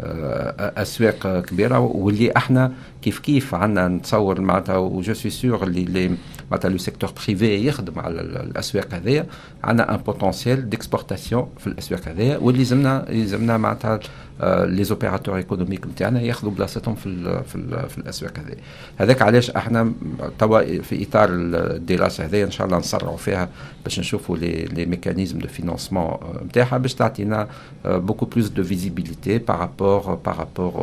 معناتها 0.00 0.82
أسواق 0.82 1.40
كبيرة 1.40 1.78
واللي 1.78 2.32
إحنا 2.36 2.72
كيف 3.02 3.18
كيف 3.18 3.54
عندنا 3.54 3.88
نتصور 3.88 4.40
معناتها 4.40 4.76
وجو 4.76 5.14
سوي 5.14 5.30
سور 5.30 5.62
اللي 5.64 6.10
معناتها 6.51 6.69
لو 6.69 6.77
سيكتور 6.77 7.11
بريفي 7.25 7.67
يخدم 7.67 7.99
على 7.99 8.21
الاسواق 8.21 8.93
هذيا 8.93 9.25
عندنا 9.63 9.95
ان 9.95 9.97
بوتونسيال 9.97 10.69
ديكسبورتاسيون 10.69 11.49
في 11.57 11.67
الاسواق 11.67 12.07
هذيا 12.07 12.37
واللي 12.37 12.59
يلزمنا 12.59 13.05
يلزمنا 13.09 13.57
معناتها 13.57 13.99
لي 14.43 14.83
زوبيراتور 14.83 15.37
ايكونوميك 15.37 15.87
نتاعنا 15.87 16.21
ياخذوا 16.21 16.51
بلاصتهم 16.51 16.95
في 16.95 17.05
ال 17.05 17.43
في, 17.43 17.55
ال 17.55 17.89
في 17.89 17.97
الاسواق 17.97 18.39
هذه 18.39 18.55
هذاك 18.97 19.21
علاش 19.21 19.49
احنا 19.49 19.91
توا 20.39 20.81
في 20.81 21.03
اطار 21.03 21.29
الدراسه 21.31 22.25
هذه 22.25 22.43
ان 22.43 22.51
شاء 22.51 22.67
الله 22.67 22.77
نسرعوا 22.77 23.17
فيها 23.17 23.49
باش 23.83 23.99
نشوفوا 23.99 24.37
لي 24.37 24.65
لي 24.65 24.85
ميكانيزم 24.85 25.39
دو 25.39 25.47
فينانسمون 25.47 26.17
نتاعها 26.45 26.77
باش 26.77 26.93
تعطينا 26.93 27.47
بوكو 27.85 28.25
بلوس 28.25 28.47
دو 28.47 28.63
فيزيبيليتي 28.63 29.39
par 29.39 29.59
rapport 29.59 30.17
par 30.27 30.37
rapport 30.37 30.75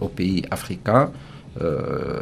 aux 0.00 0.10
pays 0.18 0.42
africains 0.50 1.08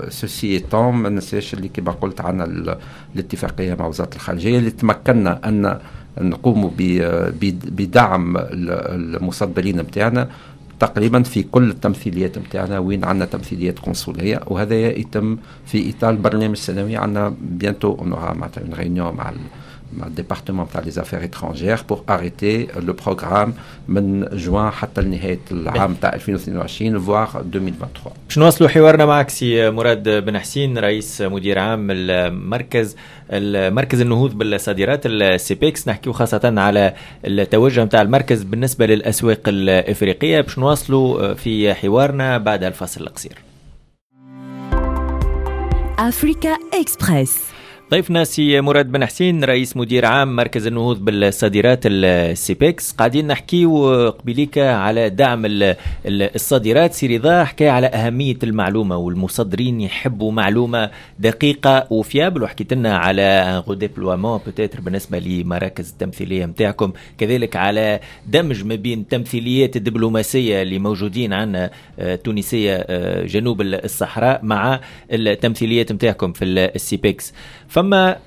سوسي 0.10 0.48
ايتون 0.48 0.94
ما 0.94 1.10
ننساش 1.10 1.54
اللي 1.54 1.68
كما 1.68 1.92
قلت 1.92 2.22
عنا 2.22 2.74
الاتفاقيه 3.16 3.74
مع 3.74 3.88
وزاره 3.88 4.16
الخارجيه 4.16 4.58
اللي 4.58 4.72
تمكنا 4.72 5.50
ان 5.50 5.80
نقوم 6.22 6.72
بدعم 7.52 8.38
المصدرين 8.38 9.78
نتاعنا 9.78 10.30
تقريبا 10.80 11.24
في 11.24 11.44
كل 11.44 11.70
التمثيليات 11.70 12.38
نتاعنا 12.38 12.80
وين 12.80 13.06
عندنا 13.06 13.26
تمثيليات 13.26 13.80
قنصليه 13.80 14.42
وهذا 14.48 14.76
يتم 14.76 15.38
في 15.66 15.90
اطار 15.90 16.16
برنامج 16.16 16.56
سنوي 16.56 16.96
عندنا 16.96 17.34
bientôt 17.42 17.96
معناتها 18.04 18.62
une 18.62 18.74
réunion 18.74 19.16
مع 19.16 19.34
مع 19.98 20.08
ال 20.08 20.13
département 20.13 20.68
تاع 20.74 20.82
les 20.82 20.92
affaires 20.92 21.24
étrangères 21.24 21.80
pour 21.90 22.04
arrêter 22.10 22.68
le 22.76 22.94
programme 22.94 23.54
من 23.88 24.26
جوان 24.34 24.72
حتى 24.72 25.02
لنهايه 25.02 25.40
العام 25.52 25.94
تاع 25.94 26.14
2022 26.14 27.00
voire 27.00 27.24
2023 27.24 28.16
باش 28.28 28.38
نواصلوا 28.38 28.70
حوارنا 28.70 29.06
معك 29.06 29.30
سي 29.30 29.70
مراد 29.70 30.10
بن 30.10 30.40
حسين 30.40 30.78
رئيس 30.78 31.22
مدير 31.22 31.60
عام 31.60 31.88
المركز 31.92 32.96
المركز 33.32 34.02
النهوض 34.02 34.38
بالصادرات 34.38 35.02
ال 35.06 35.19
CEPEX 35.19 35.88
نحكيو 35.88 36.14
خاصة 36.14 36.54
على 36.58 36.94
التوجه 37.26 37.84
نتاع 37.84 38.02
المركز 38.02 38.44
بالنسبة 38.44 38.86
للأسواق 38.86 39.42
الإفريقية. 39.48 40.42
باش 40.42 40.60
نواصلوا 40.60 41.34
في 41.34 41.74
حوارنا 41.74 42.38
بعد 42.38 42.64
الفاصل 42.64 43.02
القصير. 43.02 43.38
Africa 46.00 46.58
Express 46.74 47.51
ضيفنا 47.94 48.24
سي 48.24 48.62
مراد 48.62 48.92
بن 48.92 49.06
حسين 49.06 49.44
رئيس 49.44 49.78
مدير 49.78 50.06
عام 50.06 50.36
مركز 50.36 50.68
النهوض 50.68 51.06
بالصادرات 51.06 51.80
ال 51.86 52.03
CEPEX 52.03 52.92
قاعدين 52.92 53.28
نحكيو 53.28 54.10
قبيليك 54.10 54.58
على 54.58 55.10
دعم 55.10 55.42
الصادرات. 56.06 56.94
سي 56.94 57.18
رضا 57.18 57.44
حكى 57.44 57.70
على 57.70 57.88
أهمية 57.88 58.38
المعلومة 58.44 58.98
والمصدرين 58.98 59.82
يحبوا 59.82 60.32
معلومة 60.32 60.92
دقيقة 61.20 61.88
و 61.90 61.96
fiable. 61.96 62.44
وحكيت 62.44 62.74
لنا 62.74 62.98
على 62.98 63.58
redéploiement 63.68 64.40
peut-être 64.48 64.82
بالنسبة 64.82 65.20
لمراكز 65.20 65.90
التمثيلية 65.90 66.46
نتاعكم 66.46 66.94
كذلك 67.18 67.56
على 67.56 68.00
دمج 68.28 68.64
ما 68.64 68.76
بين 68.76 69.08
تمثيليات 69.08 69.76
الدبلوماسية 69.76 70.62
اللي 70.62 70.80
موجودين 70.80 71.34
عندنا 71.34 71.70
تونسية 72.24 72.86
جنوب 73.26 73.62
الصحراء 73.62 74.40
مع 74.44 74.80
التمثيليات 75.12 75.92
نتاعكم 75.92 76.34
في 76.34 76.46
ال 76.46 76.60
CEPEX 76.60 77.34
فما 77.82 78.18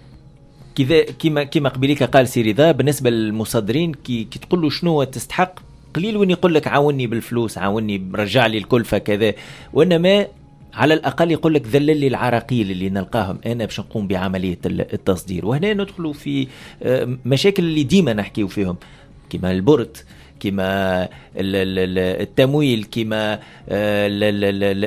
كذا 0.74 1.02
كما 1.02 1.44
كما 1.44 1.68
قبيليك 1.68 2.02
قال 2.02 2.28
سي 2.28 2.42
رضا 2.42 2.72
بالنسبة 2.72 3.10
للمصدرين 3.10 3.94
كي, 3.94 4.24
كي 4.24 4.38
تقول 4.38 4.62
له 4.62 4.70
شنو 4.70 5.04
تستحق 5.04 5.60
قليل 5.94 6.16
وين 6.16 6.30
يقول 6.30 6.54
لك 6.54 6.68
عاوني 6.68 7.06
بالفلوس 7.06 7.58
عاوني 7.58 8.10
رجع 8.14 8.46
لي 8.46 8.58
الكلفة 8.58 8.98
كذا 8.98 9.34
وإنما 9.72 10.26
على 10.74 10.94
الأقل 10.94 11.30
يقول 11.30 11.54
لك 11.54 11.66
ذلل 11.66 11.96
لي 11.96 12.06
العراقيل 12.06 12.70
اللي 12.70 12.90
نلقاهم. 12.90 13.38
أنا 13.46 13.64
باش 13.64 13.80
نقوم 13.80 14.08
بعملية 14.08 14.58
التصدير. 14.66 15.46
وهنا 15.46 15.74
ندخلوا 15.74 16.12
في 16.12 16.48
مشاكل 17.26 17.62
اللي 17.62 17.82
ديما 17.82 18.12
نحكيو 18.12 18.48
فيهم 18.48 18.76
كما 19.30 19.52
البرت 19.52 20.04
كما 20.40 21.08
التمويل 21.36 22.86
كما 22.92 23.38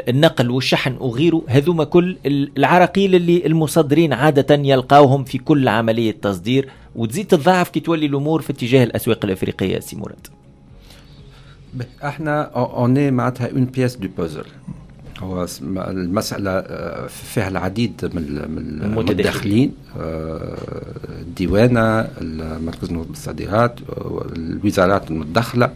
النقل 0.09 0.51
والشحن 0.51 0.95
وغيره 0.99 1.43
هذوما 1.47 1.83
كل 1.83 2.17
العراقيل 2.25 3.15
اللي 3.15 3.45
المصدرين 3.45 4.13
عادة 4.13 4.55
يلقاوهم 4.55 5.23
في 5.23 5.37
كل 5.37 5.67
عملية 5.67 6.11
تصدير. 6.21 6.69
وتزيد 6.95 7.27
تتضاعف 7.27 7.69
كي 7.69 7.79
تولي 7.79 8.05
الأمور 8.05 8.41
في 8.41 8.49
اتجاه 8.49 8.83
الأسواق 8.83 9.25
الأفريقية 9.25 9.79
سي 9.79 9.95
مراد. 9.95 10.27
إحنا 12.03 12.41
on 12.41 12.69
est 12.69 13.11
معناتها 13.11 13.51
une 13.51 13.65
pièce 13.65 13.95
de 13.95 14.07
puzzle 14.17 14.45
هو 15.19 15.47
المسألة 15.77 16.61
فيها 17.07 17.47
العديد 17.47 18.09
من 18.13 18.23
المتداخلين 18.83 19.71
الديوانة 21.09 22.07
مركز 22.65 22.91
نهوض 22.91 23.07
بالصادرات 23.07 23.79
الوزارات 24.35 25.11
المتدخلة 25.11 25.71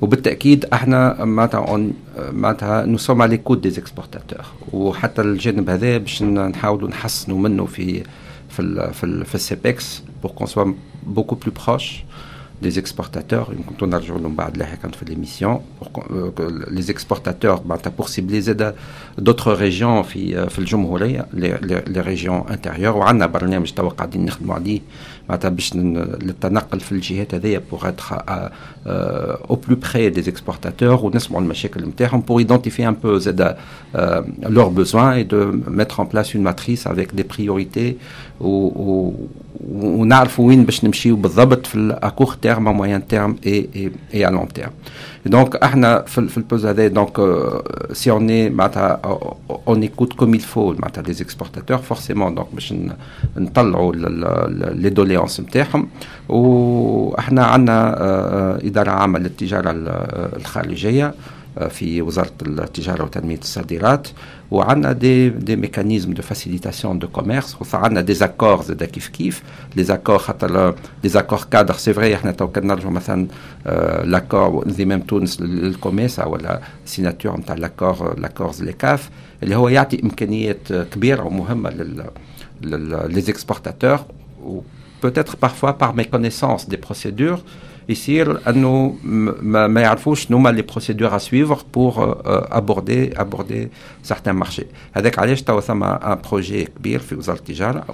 وبالتاكيد 0.00 0.64
إحنا 0.72 1.24
معناتها 1.24 1.90
معناتها 2.32 2.86
nous 2.86 2.98
sommes 2.98 3.22
à 3.22 3.36
l'écoute 3.36 3.60
des 3.60 3.78
exportateurs 3.80 4.40
وحتى 4.72 5.22
الجانب 5.22 5.70
هذا 5.70 5.98
باش 5.98 6.22
نحاولوا 6.22 6.88
نحسنوا 6.88 7.38
منه 7.38 7.66
في 7.66 8.02
في 8.48 8.60
ال 8.62 8.94
في, 8.94 9.04
ال 9.04 9.24
في 9.24 9.34
ال 9.34 9.45
CEPEX 9.45 10.02
pour 10.22 10.30
qu'on 10.30 10.46
soit 10.46 10.74
بوكو 11.06 11.34
بلو 11.34 11.52
بروش 11.66 12.04
des 12.62 12.78
exportateurs, 12.78 13.50
quand 13.66 13.86
on 13.86 13.92
a 13.92 14.00
de 14.50 14.58
l'émission, 15.04 15.62
euh, 16.10 16.30
les 16.70 16.90
exportateurs, 16.90 17.62
ben, 17.62 17.76
pour 17.96 18.08
cibler 18.08 18.42
d'autres 19.18 19.52
régions, 19.52 20.04
euh, 20.16 20.46
les 21.34 22.00
régions 22.00 22.46
intérieures, 22.48 22.96
معناتها 25.29 25.49
باش 25.49 25.75
للتنقل 25.75 26.79
في 26.79 26.91
الجهات 26.91 27.35
هذيا 27.35 27.61
pour 27.71 27.85
être 27.85 28.13
au 29.49 29.55
plus 29.55 29.75
près 29.75 30.09
des 30.09 30.29
exportateurs 30.29 31.03
ونسمعوا 31.03 31.41
المشاكل 31.43 31.85
نتاعهم 31.85 32.23
pour 32.29 32.41
identifier 32.41 32.85
un 32.85 33.05
peu 33.05 33.17
زاد 33.17 33.55
leurs 34.57 34.71
besoins 34.71 35.13
et 35.15 35.23
de 35.23 35.39
mettre 35.67 35.99
en 35.99 36.05
place 36.05 36.33
une 36.33 36.43
matrice 36.43 36.87
avec 36.87 37.15
des 37.15 37.23
priorités 37.23 37.97
ونعرفوا 39.67 40.47
وين 40.47 40.63
باش 40.65 40.85
نمشيو 40.85 41.15
بالضبط 41.15 41.67
في 41.67 41.75
الاكور 41.75 42.33
تيرم 42.41 42.63
موين 42.63 43.07
تيرم 43.07 43.35
اي 43.45 43.91
اي 44.13 44.27
ا 44.27 44.29
لون 44.29 44.47
تيرم 44.47 44.71
دونك 45.25 45.55
احنا 45.55 46.01
في, 46.01 46.27
في 46.27 46.37
البوز 46.37 46.65
هذا 46.65 46.87
دونك 46.87 47.19
سي 47.93 48.11
اون 48.11 48.29
اي 48.29 48.49
معناتها 48.49 49.01
اون 49.67 49.81
ايكوت 49.81 50.13
كوم 50.13 50.33
الفو 50.33 50.73
معناتها 50.73 51.01
لي 51.01 51.13
زيكسبورتاتور 51.13 51.77
فورسيمون 51.77 52.35
دونك 52.35 52.47
باش 52.53 52.73
نطلعوا 53.37 53.95
لي 53.95 54.89
دوليونس 55.14 55.40
نتاعهم 55.40 55.88
وإحنا 56.28 57.44
عندنا 57.44 57.94
إدارة 58.66 58.90
عامة 58.90 59.18
للتجارة 59.18 59.70
الخارجية 60.36 61.14
في 61.70 62.02
وزارة 62.02 62.30
التجارة 62.42 63.04
وتنمية 63.04 63.38
الصادرات 63.38 64.08
وعندنا 64.50 64.92
des 64.92 65.28
des 65.28 65.56
mécanismes 65.56 66.12
de 66.14 66.22
facilitation 66.22 66.98
de 66.98 67.08
commerce 67.08 67.56
وعندنا 67.74 68.00
des 68.00 68.14
accords 68.14 68.62
زاد 68.62 68.84
كيف 68.84 69.08
كيف 69.08 69.42
les 69.76 69.84
accords 69.84 70.18
خاطر 70.18 70.74
les 71.04 71.08
accords 71.08 71.38
cadres 71.50 71.74
c'est 71.74 71.92
vrai 71.94 72.14
إحنا 72.14 72.30
تو 72.32 72.48
كان 72.48 72.66
مثلا 72.84 73.26
l'accord 74.04 74.66
انضمام 74.66 75.00
تونس 75.00 75.40
للكوميسا 75.40 76.24
و 76.24 76.36
la 76.36 76.60
signature 76.86 77.36
نتاع 77.36 77.54
l'accord 77.54 78.18
l'accord 78.20 78.62
ZLECAf 78.62 79.10
اللي 79.42 79.56
هو 79.56 79.68
يعطي 79.68 80.02
إمكانيات 80.02 80.72
كبيرة 80.72 81.22
ومهمة 81.24 81.70
لل 81.70 83.24
exportateurs 83.34 84.00
ou 84.46 84.52
peut-être 85.00 85.36
parfois 85.36 85.74
par 85.78 85.94
méconnaissance 85.94 86.68
des 86.68 86.76
procédures, 86.76 87.42
ici, 87.88 88.20
nous 88.54 88.98
ne 89.04 89.68
les 90.52 90.62
procédures 90.62 91.14
à 91.14 91.18
suivre 91.18 91.64
pour 91.64 92.00
euh, 92.00 92.14
euh, 92.26 92.40
aborder, 92.50 93.12
aborder 93.16 93.70
certains 94.02 94.32
marchés. 94.32 94.68
Avec 94.94 95.18
un 96.02 96.16
projet 96.16 96.68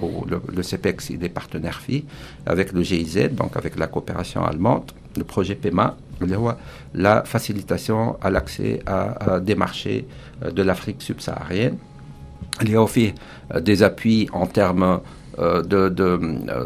où 0.01 0.25
le, 0.25 0.41
le 0.55 0.61
CPEX 0.63 1.11
est 1.11 1.17
des 1.17 1.29
partenaires 1.29 1.81
FI, 1.81 2.05
avec 2.45 2.71
le 2.71 2.83
GIZ, 2.83 3.29
donc 3.31 3.57
avec 3.57 3.77
la 3.77 3.87
coopération 3.87 4.45
allemande, 4.45 4.91
le 5.17 5.23
projet 5.23 5.55
PEMA, 5.55 5.97
la 6.93 7.23
facilitation 7.23 8.17
à 8.21 8.29
l'accès 8.29 8.81
à, 8.85 9.35
à 9.35 9.39
des 9.39 9.55
marchés 9.55 10.07
euh, 10.43 10.51
de 10.51 10.61
l'Afrique 10.61 11.01
subsaharienne. 11.01 11.77
Il 12.61 12.69
y 12.69 12.75
a 12.75 12.81
aussi 12.81 13.13
des 13.59 13.81
appuis 13.81 14.29
en 14.33 14.45
termes 14.45 14.99
de, 15.37 15.89
de, 15.89 16.03
euh, 16.03 16.65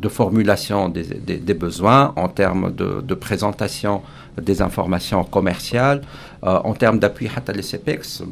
de, 0.00 0.08
formulation 0.08 0.88
des, 0.88 1.54
besoins, 1.54 2.12
en 2.16 2.28
termes 2.28 2.72
de, 2.74 3.00
de, 3.00 3.14
présentation 3.14 4.02
des 4.40 4.60
informations 4.60 5.24
commerciales, 5.24 6.02
euh, 6.44 6.58
en 6.64 6.74
termes 6.74 6.98
d'appui 6.98 7.28
à 7.28 7.52
les 7.52 7.62
CPEX, 7.62 8.22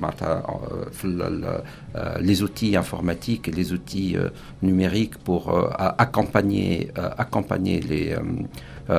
les 2.21 2.43
outils 2.43 2.77
informatiques 2.77 3.49
et 3.49 3.53
les 3.53 3.73
outils 3.73 4.17
numériques 4.63 5.17
pour 5.19 5.43
accompagner, 5.79 6.91
accompagner 7.17 7.81
les, 7.81 8.17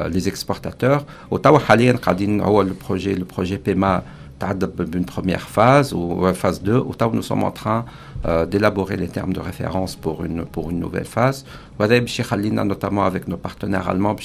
les 0.10 0.28
exportateurs. 0.28 1.06
Au 1.30 1.38
le 2.64 2.74
projet, 2.74 3.14
le 3.16 3.26
projet 3.26 3.58
PEMA 3.58 4.04
une 4.94 5.06
première 5.06 5.48
phase 5.48 5.94
ou 5.94 6.26
phase 6.34 6.62
2 6.62 6.78
où 6.78 6.94
nous 7.14 7.22
sommes 7.22 7.44
en 7.44 7.52
train 7.52 7.86
euh, 8.26 8.46
d'élaborer 8.46 8.96
les 8.96 9.10
termes 9.10 9.34
de 9.34 9.42
référence 9.42 9.98
pour 9.98 10.24
une, 10.24 10.46
pour 10.46 10.72
une 10.72 10.80
nouvelle 10.80 11.04
phase. 11.04 11.44
notamment 12.64 13.04
avec 13.04 13.28
nos 13.28 13.36
partenaires 13.36 13.90
allemands, 13.90 14.16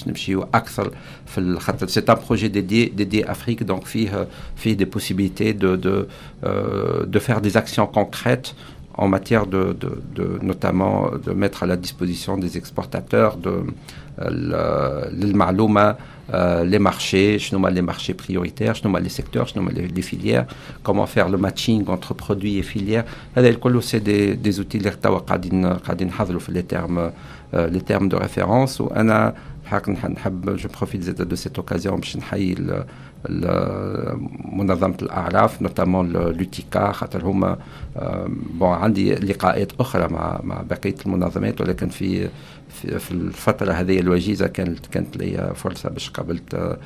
c'est 1.89 2.09
un 2.09 2.15
projet 2.15 2.49
dédié, 2.49 2.93
dédié 2.95 3.27
Afrique, 3.27 3.65
donc 3.65 3.87
fait, 3.87 4.09
fait 4.55 4.77
des 4.77 4.87
possibilités 4.87 5.53
de, 5.53 5.75
de, 5.75 6.07
euh, 6.45 7.07
de 7.07 7.19
faire 7.19 7.41
des 7.41 7.57
actions 7.57 7.89
concrètes 7.89 8.55
en 8.95 9.09
matière 9.09 9.47
de, 9.47 9.77
de, 9.81 10.39
notamment 10.43 11.11
de 11.25 11.33
mettre 11.33 11.65
à 11.65 11.67
la 11.67 11.77
disposition 11.77 12.37
des 12.37 12.57
exportateurs 12.57 13.37
de 13.37 13.65
l'Malouma, 14.21 15.97
euh, 16.35 16.65
les 16.65 16.79
marchés, 16.79 17.39
les 17.71 17.83
marchés 17.83 18.15
prioritaires, 18.15 18.75
les 19.01 19.09
secteurs, 19.09 19.47
les, 19.75 19.89
les 19.89 20.03
filières, 20.03 20.47
comment 20.83 21.07
faire 21.07 21.29
le 21.29 21.39
matching 21.39 21.89
entre 21.89 22.15
produits 22.15 22.59
et 22.59 22.63
filières? 22.63 23.05
C'est 23.81 24.01
des, 24.01 24.37
des 24.37 24.61
outils 24.61 24.79
les 26.51 26.63
termes, 26.65 27.13
euh, 27.55 27.69
les 27.69 27.81
termes 27.81 28.09
de 28.09 28.17
référence. 28.17 28.81
je 30.57 30.69
profite 30.69 31.05
de 31.19 31.37
cette 31.37 31.59
occasion 31.59 31.99
pour 31.99 33.18
منظمة 34.53 34.97
الأعراف 35.03 35.63
notamment 35.63 36.13
l'UTICA 36.13 36.93
خاطر 36.93 37.25
هما 37.25 37.59
bon 38.61 38.69
عندي 38.69 39.15
لقاءات 39.15 39.73
أخرى 39.81 40.09
مع 40.09 40.41
مع 40.45 40.63
بقية 40.63 40.95
المنظمات 41.07 41.61
ولكن 41.61 41.89
في 41.89 42.29
في, 42.69 42.99
في 42.99 43.11
الفترة 43.11 43.73
هذه 43.73 44.01
الوجيزة 44.01 44.47
كانت 44.47 44.87
كانت 44.87 45.17
لي 45.17 45.53
فرصة 45.55 45.89
باش 45.89 46.11
قابلت 46.11 46.79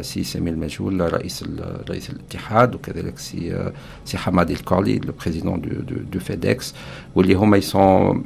سي 0.00 0.24
سمير 0.24 0.52
المجهول 0.52 1.12
رئيس 1.12 1.44
رئيس 1.90 2.10
الاتحاد 2.10 2.74
وكذلك 2.74 3.18
سي 3.18 3.70
سي 4.04 4.18
حمادي 4.18 4.52
الكولي 4.52 4.98
le 4.98 5.12
président 5.22 5.60
de 5.60 5.96
de, 6.12 6.18
FEDEX 6.18 6.74
واللي 7.14 7.34
هما 7.34 7.56
ils 7.56 7.85
sont 7.85 8.24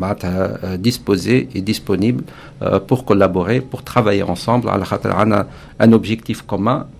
معناتها 0.00 0.74
disposés 0.74 1.48
et 1.56 1.60
disponibles 1.60 2.24
pour 2.62 3.00
collaborer 3.00 3.60
pour 3.60 3.80
travailler 3.80 4.22
ensemble 4.22 4.68
على 4.68 4.84
خاطر 4.84 5.12
عندنا 5.12 5.46
ان 5.80 5.92
اوبجيكتيف 5.92 6.42
كومان 6.42 6.84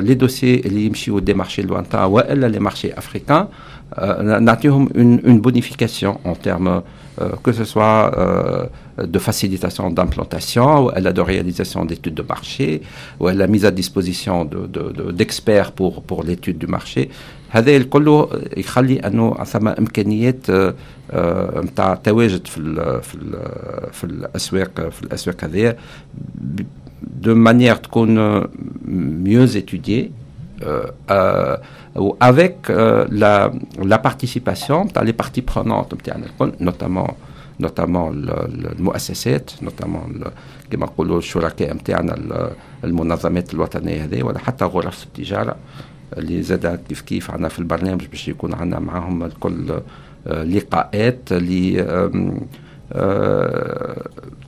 les 0.00 0.14
dossiers 0.14 0.62
les 0.62 0.90
des 1.22 1.34
marchés 1.34 1.62
lointains 1.62 2.06
ou 2.06 2.18
les 2.18 2.60
marchés 2.60 2.92
africains, 2.96 3.48
euh, 3.98 4.40
une, 4.94 5.20
une 5.24 5.40
bonification 5.40 6.18
en 6.24 6.34
termes 6.34 6.82
euh, 7.20 7.30
que 7.42 7.52
ce 7.52 7.64
soit 7.64 8.10
euh, 8.16 8.66
de 9.04 9.18
facilitation 9.18 9.90
d'implantation, 9.90 10.86
ou 10.86 10.90
de 10.90 11.20
réalisation 11.20 11.84
d'études 11.84 12.14
de 12.14 12.22
marché, 12.22 12.80
ou 13.20 13.28
la 13.28 13.46
mise 13.46 13.66
à 13.66 13.70
disposition 13.70 14.46
d'experts 14.46 15.66
de, 15.66 15.70
de, 15.70 15.76
pour, 15.76 16.02
pour 16.02 16.22
l'étude 16.24 16.58
du 16.58 16.66
marché. 16.66 17.10
هذا 17.54 17.76
الكل 17.76 18.26
يخلي 18.56 18.98
انه 19.00 19.44
ثم 19.44 19.68
امكانيات 19.68 20.46
نتاع 21.64 21.94
تواجد 21.94 22.46
في 22.46 22.58
ال 22.58 23.02
في 23.02 23.14
ال 23.14 23.38
في 23.92 24.04
الاسواق 24.04 24.88
في 24.90 25.02
الاسواق 25.02 25.44
هذه 25.44 25.76
de 27.22 27.34
manière 27.34 27.80
تكون 27.82 28.18
mieux 28.86 29.56
étudiée 29.56 30.12
euh, 30.62 30.86
euh, 31.10 31.56
avec 32.20 32.70
euh, 32.70 33.06
la, 33.10 33.50
la 33.82 33.98
participation 33.98 34.86
dans 34.94 35.02
les 35.02 35.12
parties 35.12 35.42
prenantes 35.42 35.94
notamment 36.60 37.16
notamment 37.60 38.10
المؤسسات 38.78 39.50
notamment 39.62 40.06
كما 40.70 40.86
نقولوا 40.86 41.18
الشركاء 41.18 41.74
نتاعنا 41.74 42.16
المنظمات 42.84 43.54
الوطنيه 43.54 44.04
هذه 44.04 44.22
ولا 44.22 44.38
حتى 44.38 44.64
غرف 44.64 45.04
التجاره 45.04 45.56
اللي 46.18 46.42
زاد 46.42 46.80
كيف 46.88 47.00
كيف 47.00 47.30
عندنا 47.30 47.48
في 47.48 47.58
البرنامج 47.58 48.06
باش 48.06 48.28
يكون 48.28 48.54
عندنا 48.54 48.80
معاهم 48.80 49.22
الكل 49.22 49.80
لقاءات 50.26 51.32
ل 51.32 51.84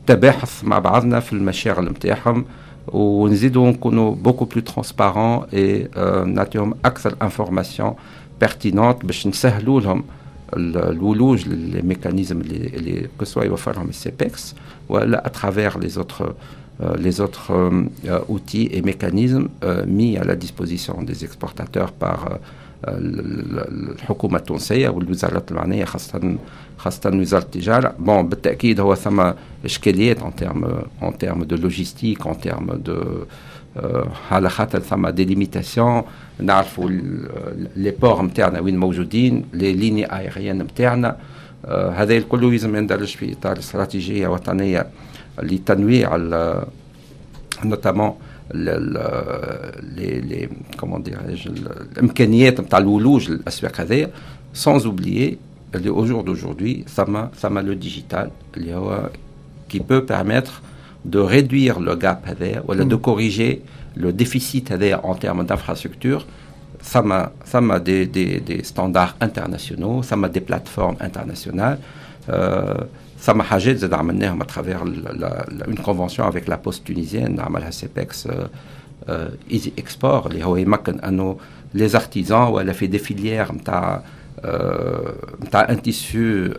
تباحث 0.06 0.64
مع 0.64 0.78
بعضنا 0.78 1.20
في 1.20 1.32
المشاغل 1.32 1.84
نتاعهم 1.84 2.44
ونزيدوا 2.88 3.68
نكونوا 3.70 4.14
بوكو 4.14 4.44
بلو 4.44 4.60
ترونسبارون 4.62 5.46
اي 5.54 5.88
نعطيهم 6.26 6.74
اكثر 6.84 7.14
انفورماسيون 7.22 7.94
بيرتينونت 8.40 9.04
باش 9.06 9.26
نسهلوا 9.26 9.80
لهم 9.80 10.04
الولوج 10.56 11.48
للميكانيزم 11.48 12.40
اللي 12.40 12.66
اللي 12.66 13.08
كسوا 13.20 13.44
يوفرهم 13.44 13.88
السيبكس 13.88 14.54
ولا 14.88 15.26
اترافير 15.26 15.78
لي 15.78 15.88
زوتر 15.88 16.34
euh, 16.82 16.84
les 17.06 17.20
autres 17.20 17.50
euh, 17.50 17.84
euh, 18.06 18.34
outils 18.34 18.68
et 18.76 18.82
mécanismes 18.82 19.48
euh, 19.62 19.86
mis 19.98 20.12
à 20.18 20.24
la 20.24 20.34
disposition 20.44 20.94
des 21.08 21.18
exportateurs 21.26 21.92
par 22.04 22.18
euh, 22.26 22.36
ال- 22.88 23.20
ال- 23.20 23.90
الحكومه 23.94 24.38
التونسيه 24.38 24.88
والوزارات 24.88 25.50
المعنيه 25.50 25.84
خاصه 25.84 26.36
خاصه 26.78 27.10
وزاره 27.14 27.42
التجاره 27.42 27.94
بون 27.98 28.28
بالتاكيد 28.28 28.80
هو 28.80 28.94
ثم 28.94 29.32
اشكاليات 29.64 30.22
ان 30.22 30.36
تيرم 30.36 30.64
ان 31.02 31.18
تيرم 31.18 31.44
دو 31.44 31.56
لوجيستيك 31.56 32.26
ان 32.26 32.40
تيرم 32.40 32.66
دو 32.72 33.02
على 34.30 34.50
خاطر 34.50 34.78
ثم 34.80 35.08
دي 35.08 35.24
ليميتاسيون 35.24 36.02
نعرفوا 36.40 36.90
لي 37.76 37.90
بور 37.90 38.22
نتاعنا 38.22 38.60
وين 38.60 38.78
موجودين 38.78 39.44
لي 39.52 39.72
ليني 39.72 40.18
ايريان 40.18 40.58
نتاعنا 40.58 41.16
هذا 41.68 42.16
الكل 42.16 42.52
لازم 42.52 42.76
يندرج 42.76 43.06
في 43.16 43.32
اطار 43.32 43.58
استراتيجيه 43.58 44.28
وطنيه 44.28 44.86
لتنويع 45.42 46.16
ال- 46.16 46.64
notamment 47.64 48.12
le, 48.64 48.74
le- 48.94 49.72
les, 49.96 50.14
les 50.30 50.48
comment 50.80 50.98
dirais-je 51.08 51.46
ال- 51.46 51.88
الامكانيات 51.92 52.60
نتاع 52.60 52.78
الولوج 52.78 53.30
للاسواق 53.30 53.80
هذايا 53.80 54.10
sans 54.64 54.80
oublier 54.84 55.32
اللي 55.74 55.90
au 55.90 56.06
jour 56.06 56.24
d'aujourd'hui 56.24 56.88
ثم 56.96 57.24
ثم 57.42 57.58
le 57.60 57.74
digital 57.84 58.28
اللي 58.56 58.74
هو 58.74 59.10
qui 59.72 59.78
peut 59.78 60.04
permettre 60.12 60.62
de 61.14 61.18
réduire 61.18 61.78
le 61.80 61.94
gap 62.04 62.28
هذايا 62.28 62.62
ولا 62.66 62.88
de 62.88 62.98
corriger 63.08 63.58
le 64.00 64.12
déficit 64.24 64.72
هذايا 64.72 65.00
en 65.04 65.14
termes 65.14 65.44
d'infrastructure 65.46 66.22
ثم 66.82 67.24
ثم 67.46 67.78
des, 67.78 68.06
des, 68.06 68.40
des 68.50 68.62
standards 68.64 69.14
internationaux 69.20 70.02
ثم 70.02 70.26
des 70.26 70.40
plateformes 70.40 70.96
internationales 71.00 71.78
euh, 72.30 72.84
ثم 73.20 73.42
حاجات 73.42 73.76
زاد 73.76 73.92
عملناهم 73.94 74.42
à 74.42 74.46
travers 74.46 74.84
la- 74.84 75.12
la- 75.12 75.44
la- 75.58 75.66
une 75.68 75.78
convention 75.78 76.24
avec 76.24 76.48
la 76.48 76.56
poste 76.56 76.84
tunisienne 76.84 77.40
عملها 77.40 77.70
سيبكس 77.70 78.28
ايزي 79.50 79.72
اكسبور 79.78 80.26
اللي 80.26 80.44
هو 80.44 80.56
يمكن 80.56 81.00
انه 81.00 81.36
les 81.76 81.90
artisans 81.92 82.30
ولا 82.32 82.72
في 82.72 82.88
des 82.98 83.02
filières 83.02 83.52
نتاع 84.44 85.44
نتاع 85.44 85.68
ان 85.70 85.82
تيسيو 85.82 86.54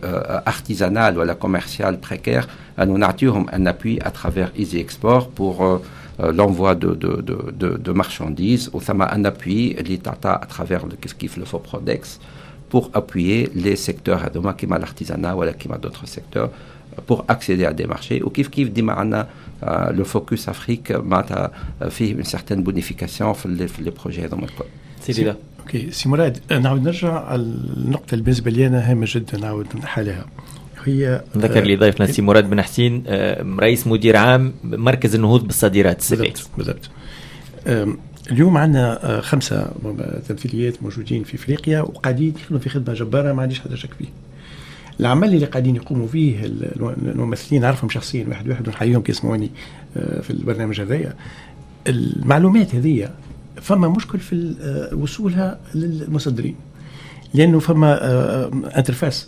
artisanal 0.46 1.16
ولا 1.16 1.36
commercial 1.44 1.94
précaire 2.08 2.44
انه 2.80 2.96
نعطيهم 2.96 3.46
un 3.50 3.66
appui 3.66 3.98
à 4.06 4.10
travers 4.10 4.50
easy 4.58 4.78
export 4.78 5.28
pour 5.28 5.62
euh, 5.64 5.78
euh, 6.20 6.32
l'envoi 6.32 6.74
de, 6.74 6.88
de, 6.94 7.12
de, 7.28 7.36
de, 7.60 7.68
de 7.76 7.92
marchandises 7.92 8.74
وثم 8.74 9.02
un 9.02 9.24
appui 9.24 9.78
اللي 9.78 9.96
تعطى 9.96 10.38
à 10.42 10.46
travers 10.46 10.86
le 10.86 10.94
كيف 11.02 11.12
كيف 11.12 11.38
le 11.38 11.44
FOPRODEX 11.44 12.18
pour 12.74 12.90
appuyer 12.94 13.50
les 13.54 13.76
secteurs 13.76 14.24
هذوما 14.24 14.52
كيما 14.52 14.78
l'artisanat 14.86 15.34
ولا 15.34 15.52
كيما 15.52 15.76
d'autres 15.76 16.06
secteurs 16.06 16.48
pour 17.10 17.24
accéder 17.28 17.66
à 17.66 17.72
des 17.72 17.86
marchés 17.86 18.22
وكيف 18.22 18.48
كيف 18.48 18.68
ديما 18.68 18.92
عندنا 18.92 19.26
لو 19.90 20.04
فوكس 20.04 20.48
افريك 20.48 20.92
معناتها 20.92 21.50
فيه 21.88 22.14
une 22.22 22.26
certaine 22.26 22.62
bonification 22.68 23.32
في 23.32 23.56
les, 23.58 23.72
في 23.72 23.90
les 23.90 24.02
projets 24.02 24.18
هذوما 24.20 24.44
الكل 24.44 24.64
سيدي 25.00 25.24
ده 25.24 25.36
أوكي. 25.61 25.91
سي 25.91 26.09
مراد 26.09 26.37
نعاود 26.61 26.83
نرجع 26.83 27.35
النقطة 27.35 28.13
اللي 28.13 28.23
بالنسبة 28.23 28.51
لي 28.51 28.67
أنا 28.67 28.91
هامة 28.91 29.07
جدا 29.09 29.37
نعاود 29.37 29.67
نحالها 29.83 30.25
هي 30.85 31.21
نذكر 31.35 31.63
لي 31.63 31.75
ضيفنا 31.75 32.07
سي 32.07 32.21
مراد 32.21 32.49
بن 32.49 32.61
حسين 32.61 33.03
آه، 33.07 33.45
رئيس 33.59 33.87
مدير 33.87 34.17
عام 34.17 34.53
مركز 34.63 35.15
النهوض 35.15 35.43
بالصادرات 35.47 36.03
بالضبط 36.09 36.49
بالضبط. 36.57 36.89
اليوم 38.31 38.57
عندنا 38.57 39.17
آه، 39.17 39.21
خمسة 39.21 39.71
تمثيليات 40.27 40.83
موجودين 40.83 41.23
في 41.23 41.35
إفريقيا 41.35 41.81
وقاعدين 41.81 42.33
يخدموا 42.41 42.59
في 42.59 42.69
خدمة 42.69 42.93
جبارة 42.95 43.33
ما 43.33 43.41
عنديش 43.41 43.59
حتى 43.59 43.77
شك 43.77 43.93
فيه. 43.99 44.05
العمل 44.99 45.33
اللي 45.33 45.45
قاعدين 45.45 45.75
يقوموا 45.75 46.07
فيه 46.07 46.45
ال- 46.45 46.95
الممثلين 47.11 47.61
نعرفهم 47.61 47.89
شخصيا 47.89 48.25
واحد 48.29 48.49
واحد 48.49 48.67
ونحييهم 48.67 49.01
كي 49.01 49.11
يسمعوني 49.11 49.49
آه، 49.97 50.21
في 50.21 50.29
البرنامج 50.29 50.81
هذايا. 50.81 51.13
المعلومات 51.87 52.75
هذه 52.75 53.09
فما 53.61 53.87
مشكل 53.89 54.19
في 54.19 54.55
آه، 54.61 54.95
وصولها 54.95 55.59
للمصدرين. 55.75 56.55
لأنه 57.33 57.59
فما 57.59 57.99
آه، 58.05 58.51
interface 58.77 59.27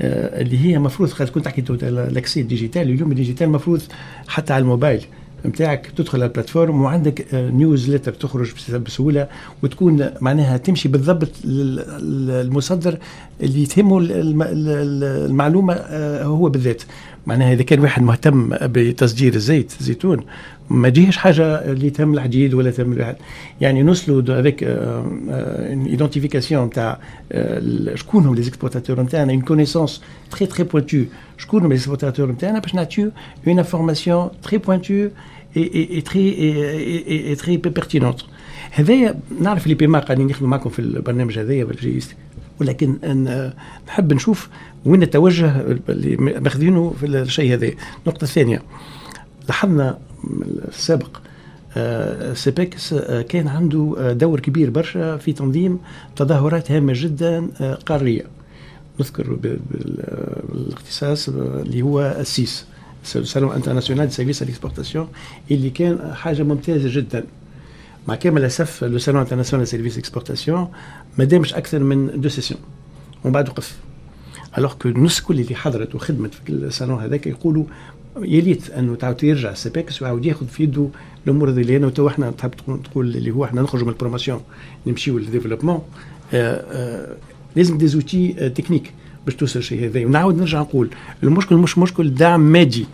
آه، 0.00 0.40
اللي 0.42 0.58
هي 0.58 0.78
مفروض 0.78 1.10
كنت 1.30 1.48
حكيت 1.48 1.70
ال 1.70 1.82
accès 1.82 2.42
digital 2.42 2.82
اليوم 2.82 3.10
ال 3.10 3.15
digital 3.15 3.48
مفروض 3.50 3.82
حتى 4.28 4.52
على 4.52 4.62
الموبايل 4.62 5.04
نتاعك 5.46 5.86
تدخل 5.96 6.18
على 6.18 6.28
ال 6.28 6.33
plateforme 6.33 6.82
وعندك 6.82 7.26
newsletter 7.34 8.12
تخرج 8.12 8.52
بس- 8.54 8.70
بسهولة 8.70 9.28
وتكون 9.62 10.10
معناها 10.20 10.56
تمشي 10.56 10.88
بالضبط 10.88 11.30
لل- 11.44 12.26
للمصدر 12.28 12.98
اللي 13.42 13.66
تهمه 13.66 13.98
ال- 13.98 14.12
الم- 14.12 14.42
ال- 14.42 15.26
المعلومة 15.30 15.72
آه، 15.74 16.24
هو 16.24 16.48
بالذات. 16.48 16.82
معناها 17.26 17.52
إذا 17.52 17.62
كان 17.62 17.80
واحد 17.80 18.02
مهتم 18.02 18.50
بتصدير 18.62 19.34
الزيت 19.34 19.72
الزيتون 19.80 20.24
ما 20.70 20.88
تجيهش 20.88 21.16
حاجة 21.16 21.72
اللي 21.72 21.90
تهم 21.90 22.14
الحديد 22.14 22.54
ولا 22.54 22.70
تهم 22.70 22.92
الواحد. 22.92 23.16
يعني 23.60 23.82
نوصلوا 23.82 24.40
avec 24.40 24.64
identification 25.86 26.64
نتاع 26.66 26.98
آه، 27.32 27.94
شكون 27.94 28.26
هم 28.26 28.34
les 28.34 28.42
exportateurs 28.42 29.00
نتاعنا 29.00 29.32
une 29.32 29.40
connaissance 29.40 30.02
très 30.30 30.46
très 30.46 30.64
pointue 30.64 31.04
شكون 31.38 31.62
هم 31.62 31.68
les 31.68 31.76
exportateurs 31.76 32.32
نتاعنا؟ 32.32 32.58
باش 32.58 32.74
نعطيو 32.74 33.10
une 33.46 33.58
information 33.58 34.28
très 34.42 34.58
pointue 34.58 35.08
et, 35.56 36.00
et 37.30 37.36
très 37.36 37.58
pertinente. 37.58 38.24
هذايا 38.70 39.20
نعرف 39.40 39.64
اللي 39.64 39.74
بيما 39.74 39.98
قاعدين 39.98 40.30
يخدموا 40.30 40.50
معكم 40.50 40.70
في 40.70 40.78
البرنامج 40.78 41.38
هذايا 41.38 41.68
ولكن 42.60 42.96
أن 43.04 43.52
نحب 43.88 44.12
نشوف 44.12 44.48
وين 44.86 45.02
التوجه 45.02 45.60
اللي 45.88 46.16
ماخذينه 46.16 46.94
في 47.00 47.06
الشيء 47.06 47.52
هذا؟ 47.52 47.70
النقطة 48.06 48.24
الثانية 48.24 48.62
لاحظنا 49.48 49.98
السابق 50.68 51.18
آه، 51.76 52.34
سيبكس 52.34 52.92
آه، 52.92 53.22
كان 53.22 53.48
عنده 53.48 53.94
آه، 53.98 54.12
دور 54.12 54.40
كبير 54.40 54.70
برشا 54.70 55.16
في 55.16 55.32
تنظيم 55.32 55.78
تظاهرات 56.16 56.72
هامة 56.72 56.92
جدا 56.96 57.48
قارية. 57.86 58.22
نذكر 59.00 59.38
بالاختصاص 60.50 61.28
اللي 61.28 61.82
هو 61.82 62.16
ال 62.20 62.29
SISE 62.29 62.64
salon 63.04 63.52
international 63.52 64.12
services 64.12 64.42
à 64.42 64.47
l'exportation 64.47 65.08
اللي 65.50 65.70
كان 65.70 66.14
حاجة 66.14 66.42
ممتازة 66.42 67.00
جدا. 67.00 67.24
مع 68.08 68.14
كامل 68.14 68.40
الأسف 68.40 68.84
le 68.84 68.98
salon 68.98 69.20
international 69.20 69.68
services 69.68 69.98
exportation 69.98 70.68
ما 71.18 71.24
دامش 71.24 71.54
أكثر 71.54 71.78
من 71.78 72.20
deux 72.20 72.28
sessions. 72.28 72.60
ومن 73.24 73.32
بعد 73.32 73.48
وقف. 73.48 73.85
alors 74.58 74.74
que 74.74 74.88
الناس 74.88 75.20
كل 75.20 75.40
اللي 75.40 75.54
حضرت 75.54 75.94
وخدمت 75.94 76.34
في 76.34 76.52
الصالون 76.52 77.02
هذاك 77.02 77.26
يقولوا 77.26 77.64
يا 78.22 78.40
ليت 78.40 78.70
انه 78.70 78.94
تعاود 78.94 79.24
يرجع 79.24 79.54
سيبكس 79.54 80.02
ويعاود 80.02 80.26
ياخذ 80.26 80.46
في 80.46 80.62
يده 80.62 80.88
الأمور 81.26 81.50
هذه 81.50 81.62
لأنه 81.62 81.88
تو 81.90 82.08
إحنا 82.08 82.30
تحب 82.30 82.50
تقول- 82.84 83.16
اللي 83.16 83.30
هو 83.30 83.44
إحنا 83.44 83.62
نخرجوا 83.62 83.86
من 83.86 83.92
ال 83.92 83.97
promotion 83.97 84.40
نمشيو 84.86 85.18
لل 85.18 85.26
développement 85.26 85.80
لازم 87.56 87.78
des 87.78 87.86
outils 87.86 88.32
techniques 88.50 88.92
باش 89.26 89.34
توصل 89.34 89.58
الشيء 89.58 89.84
هذا 89.86 90.04
ونعاود 90.06 90.38
نرجع 90.38 90.60
نقول 90.60 90.90
المشكل 91.22 91.54
مش 91.56 91.78
مشكل 91.78 92.14
دعم 92.14 92.40
مادي 92.40 92.86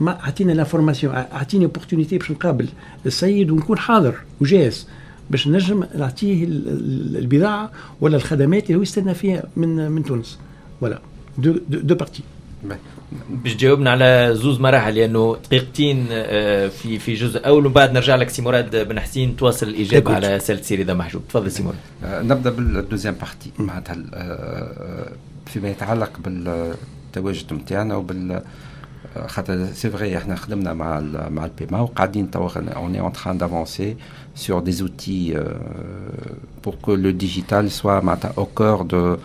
ما 0.00 0.20
اعطينا 0.20 0.52
l'information 0.52 1.14
اعطيني 1.14 1.64
opportunité 1.64 2.18
باش 2.18 2.30
نقابل 2.30 2.68
السيد 3.06 3.50
ونكون 3.50 3.78
حاضر 3.78 4.14
وجاهز 4.40 4.88
باش 5.30 5.48
نجم 5.48 5.84
نعطيه 5.98 6.44
ال- 6.44 6.68
ال- 6.68 7.16
البضاعه 7.16 7.70
ولا 8.00 8.16
الخدمات 8.16 8.66
اللي 8.66 8.78
هو 8.78 8.82
يستنى 8.82 9.14
فيها 9.14 9.42
من 9.56 9.90
من 9.90 10.02
تونس 10.04 10.38
ولا 10.80 11.00
دو 11.37 11.51
دو, 11.69 11.79
دو 11.79 11.95
بارتي 11.95 12.23
باش 13.29 13.53
تجاوبنا 13.55 13.89
على 13.91 14.29
زوز 14.33 14.59
مراحل 14.59 14.95
لانه 14.95 15.37
دقيقتين 15.45 16.05
آه، 16.11 16.67
في 16.67 16.99
في 16.99 17.13
جزء 17.13 17.47
اول 17.47 17.65
ومن 17.65 17.73
بعد 17.73 17.91
نرجع 17.93 18.15
لك 18.15 18.29
سي 18.29 18.41
مراد 18.41 18.87
بن 18.87 18.99
حسين 18.99 19.35
تواصل 19.35 19.67
الاجابه 19.67 20.11
Écoute. 20.11 20.15
على 20.15 20.39
سالة 20.39 20.61
سيري 20.61 20.83
ده 20.83 20.93
محجوب 20.93 21.21
تفضل 21.29 21.51
سي 21.51 21.63
مراد 21.63 21.75
آه، 22.03 22.21
نبدا 22.21 22.49
بالدوزيام 22.49 23.13
بارتي 23.21 23.51
معناتها 23.59 23.93
ال- 23.93 24.09
آه، 24.13 25.11
فيما 25.45 25.69
يتعلق 25.69 26.11
بالتواجد 26.23 27.53
نتاعنا 27.53 27.95
وبال 27.95 28.31
آه، 29.17 29.27
خاطر 29.27 29.65
سي 29.73 29.89
فري 29.89 30.17
احنا 30.17 30.35
خدمنا 30.35 30.73
مع 30.73 30.99
ال 30.99 31.33
مع 31.33 31.45
البيما 31.45 31.79
وقاعدين 31.81 32.31
توا 32.31 32.49
اون 32.75 32.95
اي 32.95 33.09
en 33.09 33.13
train 33.13 33.35
d'avancer 33.35 33.95
sur 34.45 34.61
des 34.61 34.81
outils 34.81 35.33
euh, 35.35 35.43
pour 36.63 36.75
que 36.85 36.91
le 36.91 37.13
digital 37.25 37.69
soit 37.71 38.01
معناتها 38.03 38.31
au 38.37 38.45
cœur 38.59 38.85
de 38.85 39.17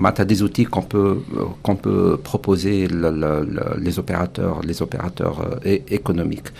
معناتها 0.00 0.24
des 0.24 0.42
outils 0.42 0.66
qu'on 0.72 0.82
peut 0.82 1.16
euh, 1.36 1.44
qu'on 1.64 1.76
peut 1.76 2.16
proposer 2.30 2.78
le- 3.00 3.10
le- 3.22 3.44
le- 3.56 3.74
les 3.86 3.94
opérateurs 4.02 4.56
les 4.68 4.78
opérateurs 4.86 5.36
euh, 5.40 5.70
é- 5.72 5.82
économiques 5.98 6.50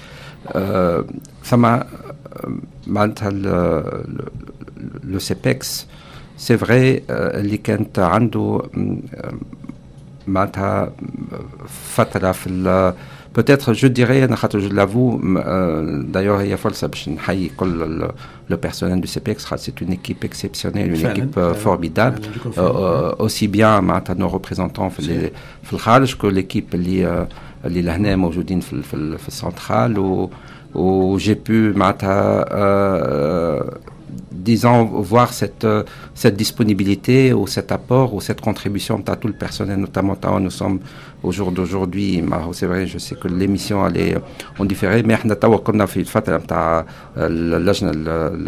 euh, 0.55 1.03
ثم 1.45 1.65
آه، 1.65 1.87
معناتها 2.87 3.29
ال- 3.29 4.25
لو 5.05 5.19
سيبكس 5.19 5.87
سي 6.37 6.59
فري 6.59 7.03
اللي 7.11 7.57
كانت 7.57 7.99
عنده 7.99 8.63
م، 8.75 8.81
معناتها 8.81 9.01
فتره 11.95 12.33
في 12.33 12.47
ال 12.51 12.93
peut-être 13.39 13.73
je 13.73 13.87
dirais 13.89 14.11
انا 14.25 14.37
خاطر 14.37 14.61
je 14.69 14.73
l'avoue 14.73 15.21
d'ailleurs 16.15 16.41
هي 16.41 16.57
فرصه 16.57 16.87
باش 16.87 17.09
نحيي 17.09 17.51
كل 17.57 18.09
le 18.53 18.55
personnel 18.55 19.01
du 19.07 19.09
CPX 19.09 19.39
خاطر 19.39 19.63
c'est 19.63 19.81
une 19.85 19.93
équipe 19.93 20.25
exceptionnelle 20.25 20.95
une 20.95 20.97
فعلاً، 20.97 21.13
équipe 21.17 21.35
فعلاً. 21.35 21.53
euh, 21.53 21.55
formidable 21.67 22.21
فعلاً، 22.23 22.35
je 22.35 22.39
confirme. 22.39 22.67
Euh, 22.67 23.15
euh, 23.21 23.25
aussi 23.27 23.49
bien 23.49 23.81
معناتها 23.81 24.15
nos 24.15 24.33
représentants 24.33 24.89
في 24.89 24.99
ال- 25.01 25.31
في 25.63 25.73
الخارج 25.73 26.15
que 26.15 26.27
l'équipe 26.37 26.75
اللي 26.75 27.07
آه، 27.07 27.29
اللي 27.65 27.83
لهنا 27.83 28.17
موجودين 28.17 28.61
في 28.61 28.83
في, 28.83 29.19
في 29.19 29.29
السنترال 29.29 29.99
و 29.99 30.31
وجي 30.75 31.35
بو 31.35 31.79
معناتها 31.79 32.45
disons, 34.32 34.86
voir 34.86 35.34
cette, 35.34 35.64
euh, 35.64 35.84
cette 36.14 36.36
disponibilité 36.36 37.34
ou 37.34 37.48
cet 37.48 37.72
apport 37.72 38.14
ou 38.14 38.22
cette 38.22 38.42
contribution 38.42 39.04
à 39.08 39.16
tout 39.16 39.28
le 39.28 39.34
personnel, 39.34 39.80
notamment 39.80 40.18
nous 40.40 40.50
sommes 40.50 40.80
au 41.23 41.33
jour 41.33 41.49
d'aujourd'hui 41.53 42.11
c'est 42.53 42.67
vrai 42.67 42.87
je 42.87 42.99
sais 42.99 43.17
que 43.23 43.29
l'émission 43.29 43.79
elle 43.87 43.97
est 44.07 44.17
en 44.59 44.65
différé 44.65 45.03
mais 45.03 45.15
احنا 45.15 45.35
توا 45.35 45.57
كنا 45.57 45.87
في 45.87 46.01
الفتره 46.01 46.37
نتاع 46.37 46.87
اللجنه 47.17 47.91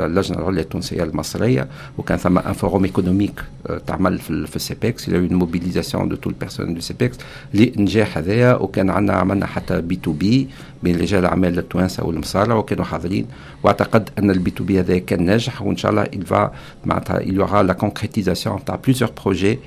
اللجنه 0.07 0.39
العليا 0.39 0.63
التونسيه 0.63 1.03
المصريه 1.03 1.69
وكان 1.99 2.19
ثم 2.19 2.39
ان 2.39 2.53
فوروم 2.53 2.85
ايكونوميك 2.85 3.45
تعمل 3.87 4.19
في 4.19 4.47
في 4.47 4.57
السيبكس 4.57 5.09
il 5.09 5.13
y 5.13 5.15
a 5.15 5.19
eu 5.19 5.27
une 5.31 5.39
mobilisation 5.45 6.07
de 6.07 6.17
tout 6.17 6.29
le 6.29 6.39
personnel 6.45 6.75
du 6.75 6.81
CEPEX 6.81 7.11
للنجاح 7.55 8.19
هذايا 8.19 8.55
وكان 8.55 8.91
عندنا 8.91 9.17
عملنا 9.17 9.47
حتى 9.47 9.81
بي 9.81 9.97
تو 9.97 10.13
بي 10.13 10.49
بين 10.83 11.01
رجال 11.01 11.21
الاعمال 11.21 11.59
التوانسه 11.59 12.05
والمصارى 12.07 12.55
وكانوا 12.55 12.85
حاضرين 12.85 13.27
واعتقد 13.63 14.11
ان 14.19 14.31
البي 14.31 14.51
تو 14.51 14.65
بي 14.65 14.81
هذا 14.81 14.99
كان 14.99 15.25
ناجح 15.25 15.63
وان 15.63 15.77
شاء 15.77 15.91
الله 15.91 16.05
il 16.05 16.25
va 16.33 16.51
معناتها 16.85 17.19
il 17.21 17.35
y 17.35 17.41
aura 17.41 17.63
la 17.63 17.75
concrétisation 17.75 18.65
تاع 18.67 18.79
plusieurs 18.87 19.13
projets 19.23 19.59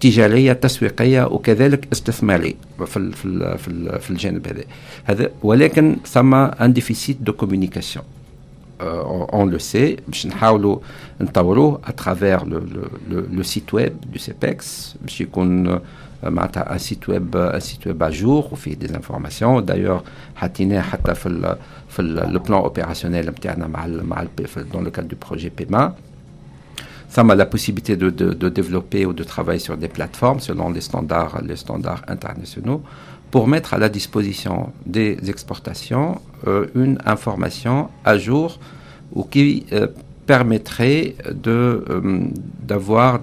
تجارية 0.00 0.52
تسويقية 0.52 1.26
وكذلك 1.26 1.88
استثماريه 1.92 2.54
في 2.86 2.96
ال 2.96 3.12
في 3.12 3.24
ال 3.24 3.58
في, 3.58 3.68
ال 3.68 4.00
في 4.00 4.10
الجانب 4.10 4.46
هذا. 4.46 4.64
هذا 5.04 5.30
ولكن 5.42 5.96
ثم 6.06 6.34
un 6.34 6.72
déficit 6.72 7.16
de 7.20 7.32
communication 7.32 8.04
on 8.80 9.50
le 9.50 9.58
sait 9.58 9.96
باش 10.08 10.26
نحاولوا 10.26 10.78
نطوروه 11.20 11.80
à 11.84 11.91
travers 11.91 12.44
le 13.10 13.42
site 13.42 13.74
web 13.74 13.96
du 14.12 14.18
CEPEX 14.18 14.94
باش 15.02 15.20
يكون 15.20 15.80
معناتها 16.22 16.72
un 16.72 16.78
site 16.78 17.08
web 17.08 17.36
un 17.36 17.60
site 17.60 17.86
web 17.86 18.02
à 18.02 18.11
jour 18.11 18.48
وفيه 18.52 18.74
des 18.74 18.94
informations 18.94 19.64
d'ailleurs 19.64 20.00
حطيناه 20.36 20.80
حتى 20.80 21.14
في 21.14 21.26
ال 21.26 21.56
في 21.88 22.02
le 22.02 22.38
plan 22.38 22.52
opérationnel 22.60 23.30
نتاعنا 23.30 23.66
مع 23.66 23.84
ال 23.84 24.06
مع 24.06 24.26
دون 24.72 24.84
لو 24.84 24.90
كاد 24.90 25.08
دو 25.08 25.16
بروجي 25.26 25.52
بيما 25.58 25.94
ثم 27.10 27.32
la 27.32 27.46
possibilité 27.46 27.96
de, 27.96 28.10
de, 28.10 28.48
développer 28.48 29.06
ou 29.06 29.12
de 29.12 29.24
travailler 29.24 29.58
sur 29.58 29.76
des 29.76 29.88
plateformes 29.88 30.40
selon 30.40 30.70
les 30.70 30.82
standards, 30.82 31.40
les 31.42 31.56
standards 31.56 32.02
internationaux 32.08 32.82
pour 33.30 33.46
mettre 33.48 33.74
à 33.74 33.78
la 33.78 33.88
disposition 33.88 34.72
des 34.86 35.16
exportations 35.28 36.20
euh, 36.46 36.66
une 36.74 36.98
information 37.04 37.88
à 38.04 38.18
jour 38.18 38.58
ou 39.12 39.24
qui 39.24 39.66
euh, 39.72 39.86
permettrait 40.26 41.14
de 41.32 41.84
euh, 41.88 42.20
d'avoir 42.62 43.20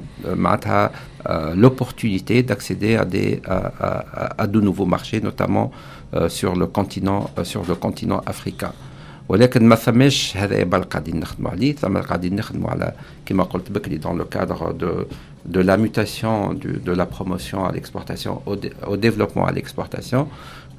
l'opportunité 1.55 2.43
d'accéder 2.43 2.95
à 2.95 3.05
des 3.05 3.41
à, 3.47 4.41
à, 4.43 4.47
de 4.47 4.59
nouveaux 4.59 4.85
marchés 4.85 5.21
notamment 5.21 5.71
sur 6.27 6.55
le 6.55 6.67
continent 6.67 7.29
sur 7.43 7.63
le 7.65 7.75
continent 7.75 8.21
africain 8.25 8.73
ولكن 9.28 9.68
ما 9.68 9.76
ثماش 9.76 10.36
هذا 10.36 10.64
بل 10.64 10.82
قاعدين 10.82 11.20
نخدموا 11.20 11.50
عليه 11.50 11.74
ثم 11.74 11.98
قاعدين 11.98 12.36
نخدموا 12.36 12.70
على 12.70 12.92
كما 13.26 13.44
قلت 13.44 13.72
بكري 13.72 13.98
dans 13.98 14.14
le 14.22 14.24
cadre 14.24 14.72
de 14.72 15.06
de 15.46 15.60
la 15.60 15.76
mutation 15.76 16.52
du, 16.52 16.72
de 16.88 16.92
la 16.92 17.06
promotion 17.06 17.64
à 17.64 17.72
l'exportation 17.72 18.42
au, 18.46 18.56
au 18.86 18.96
développement 18.96 19.46
à 19.46 19.52
l'exportation 19.52 20.26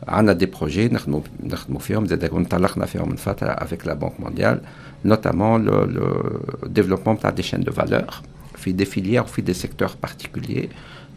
عندنا 0.07 0.33
دي 0.33 0.45
بروجي 0.45 0.87
نخدموا 0.87 1.21
نخدموا 1.43 1.79
فيهم 1.79 2.05
زاد 2.05 2.23
انطلقنا 2.23 2.85
فيهم 2.85 3.09
من 3.09 3.15
فتره 3.15 3.49
افيك 3.49 3.87
لا 3.87 3.93
بنك 3.93 4.19
مونديال 4.19 4.61
نوتامون 5.05 5.65
لو 5.65 5.83
لو 5.83 6.39
ديفلوبمون 6.65 7.19
تاع 7.19 7.29
دي 7.29 7.43
شين 7.43 7.63
دو 7.63 7.71
فالور 7.71 8.13
في 8.55 8.71
دي 8.71 8.85
فيليير 8.85 9.21
وفي 9.21 9.41
دي 9.41 9.53
سيكتور 9.53 9.89
بارتيكولير 10.03 10.69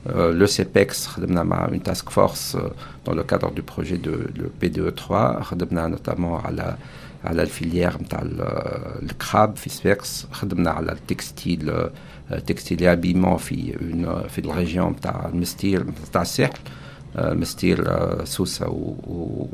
Euh, 0.06 0.34
le 0.34 0.46
CEPEX 0.46 1.16
une 1.72 1.80
task 1.80 2.10
force 2.10 2.56
euh, 2.56 2.68
dans 3.06 3.14
le 3.14 3.22
cadre 3.22 3.50
du 3.52 3.62
projet 3.62 3.96
de 3.96 4.28
le 4.36 4.52
PDE3 4.60 5.88
notamment 5.88 6.40
à 6.44 6.50
la 6.50 6.76
على 7.23 7.41
ال 7.41 7.48
filière 7.48 7.93
نتاع 8.01 8.21
ال 9.01 9.10
crabe 9.10 9.55
في 9.55 9.69
صفاقس 9.69 10.27
خدمنا 10.31 10.69
على 10.69 10.91
ال 10.91 11.04
textile 11.04 11.89
textile 12.47 12.83
habillement 12.87 13.37
في 13.37 13.73
في 14.29 14.39
ال 14.39 14.47
région 14.47 14.91
نتاع 14.91 15.29
المنستير 15.33 15.85
نتاع 16.09 16.21
الساحل 16.21 16.59
منستير 17.15 17.87
سوسة 18.25 18.67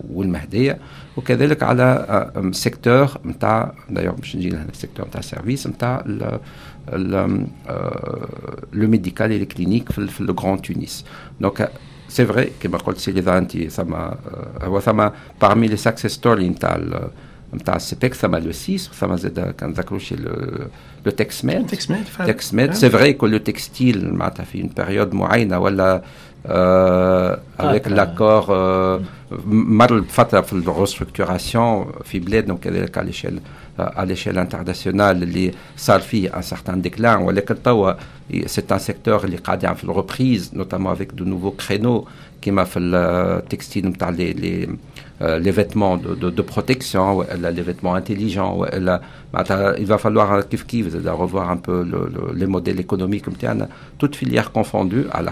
والمهدية. 0.09 0.79
وكذلك 1.17 1.63
على 1.63 2.31
secteur 2.51 3.09
نتاع 3.25 3.73
d'ailleurs 3.89 4.15
باش 4.15 4.35
نجي 4.35 4.49
لهنا 4.49 4.69
ال 4.69 4.74
secteur 4.74 5.07
نتاع 5.07 5.19
ال 5.19 5.25
service 5.25 5.67
نتاع 5.67 6.03
لو 8.73 8.87
ميديكال 8.87 9.31
اي 9.31 9.45
كلينيك 9.45 9.91
في 9.91 10.23
لو 10.23 10.33
غران 10.33 10.61
تونس 10.61 11.05
دونك 11.41 11.71
سي 12.07 12.25
فري 12.25 12.51
كما 12.59 12.77
قلت 12.77 12.97
سي 12.97 13.11
لي 13.11 13.37
انت 13.37 13.57
ثم 13.57 13.93
هو 14.61 14.79
ثم 14.79 15.09
parmi 15.43 15.69
les 15.69 15.81
success 15.89 16.19
story 16.21 16.39
نتاع 16.39 16.99
نتاع 17.54 17.76
السيبيك 17.76 18.14
ثم 18.14 18.36
لو 18.36 18.52
6 18.52 18.76
ثم 18.76 19.16
زاد 19.16 19.40
كنذكروا 19.40 19.98
شي 19.98 20.16
لو 21.06 21.12
تكسميد 21.12 21.66
تكسميد 21.66 22.04
تكسميد 22.26 22.72
سي 22.72 22.90
فري 22.90 23.12
كو 23.12 23.26
لو 23.26 23.38
تكستيل 23.38 24.14
معناتها 24.14 24.44
في 24.44 24.60
اون 24.60 24.70
بيريود 24.76 25.14
معينه 25.14 25.58
ولا 25.58 26.02
euh, 26.49 27.35
avec 27.57 27.85
ah, 27.87 27.89
l'accord 27.89 28.47
euh, 28.51 28.99
Marl 29.47 30.03
Fatra 30.07 30.43
la 30.63 30.71
restructuration 30.71 31.87
euh, 31.87 32.03
fiblée 32.03 32.43
donc 32.43 32.67
à 32.67 33.03
l'échelle 33.03 33.39
à 33.79 34.05
l'échelle 34.05 34.37
internationale 34.37 35.19
les 35.21 35.51
salfi 35.75 36.29
un 36.31 36.43
certain 36.43 36.77
déclin 36.77 37.19
ou 37.21 37.31
c'est 38.45 38.71
un 38.71 38.77
secteur 38.77 39.25
qui 39.25 39.65
a 39.65 39.75
une 39.83 39.89
reprise 39.89 40.53
notamment 40.53 40.91
avec 40.91 41.15
de 41.15 41.23
nouveaux 41.23 41.51
créneaux 41.51 42.05
qui 42.39 42.51
m'a 42.51 42.65
fait 42.65 42.79
le 42.79 43.41
textile 43.49 43.91
les, 44.15 44.33
les 44.33 44.69
les 45.21 45.51
vêtements 45.51 45.95
de, 45.97 46.41
protection, 46.41 47.21
les 47.41 47.61
vêtements 47.61 47.95
intelligents. 47.95 48.65
Bah, 49.31 49.43
il 49.79 49.85
va 49.85 49.97
falloir 49.97 50.47
kif 50.49 50.65
kif, 50.67 50.87
revoir 50.93 51.49
un 51.49 51.55
peu 51.57 51.83
le, 51.83 52.09
le, 52.13 52.33
les 52.37 52.45
modèles 52.47 52.81
économiques. 52.81 53.25
Toute 53.97 54.15
filière 54.17 54.51
confondue, 54.51 55.05
à 55.13 55.21
la 55.21 55.31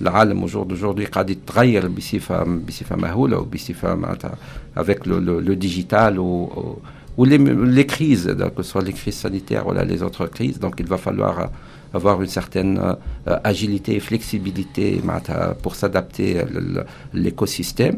العالم 0.00 0.44
au 0.46 0.48
jour 0.48 0.64
d'aujourd'hui 0.66 1.06
قاعد 1.06 1.30
يتغير 1.30 1.88
بصفه 1.88 2.44
بصفه 2.68 2.96
مهوله 2.96 3.38
وبصفه 3.38 3.94
معناتها 3.94 4.34
avec 4.76 5.06
le, 5.06 5.20
le, 5.20 5.40
le 5.40 5.56
digital 5.56 6.18
ou, 6.18 6.50
ou 7.18 7.24
les, 7.24 7.38
les 7.78 7.86
crises 7.86 8.34
que 8.56 8.62
ce 8.62 8.70
soit 8.70 8.82
les 8.82 8.92
crises 8.92 9.14
sanitaires 9.16 9.66
ou 9.66 9.72
les 9.72 10.02
autres 10.02 10.26
crises 10.26 10.58
donc 10.58 10.74
il 10.80 10.86
va 10.86 10.98
falloir 10.98 11.50
avoir 12.01 12.21
une 12.25 12.33
certaine 12.39 12.73
euh, 12.79 13.51
agilité 13.51 13.91
et 13.97 13.99
flexibilité 14.09 15.01
pour 15.63 15.73
s'adapter 15.79 16.29
à 16.41 16.45
l'écosystème. 17.13 17.97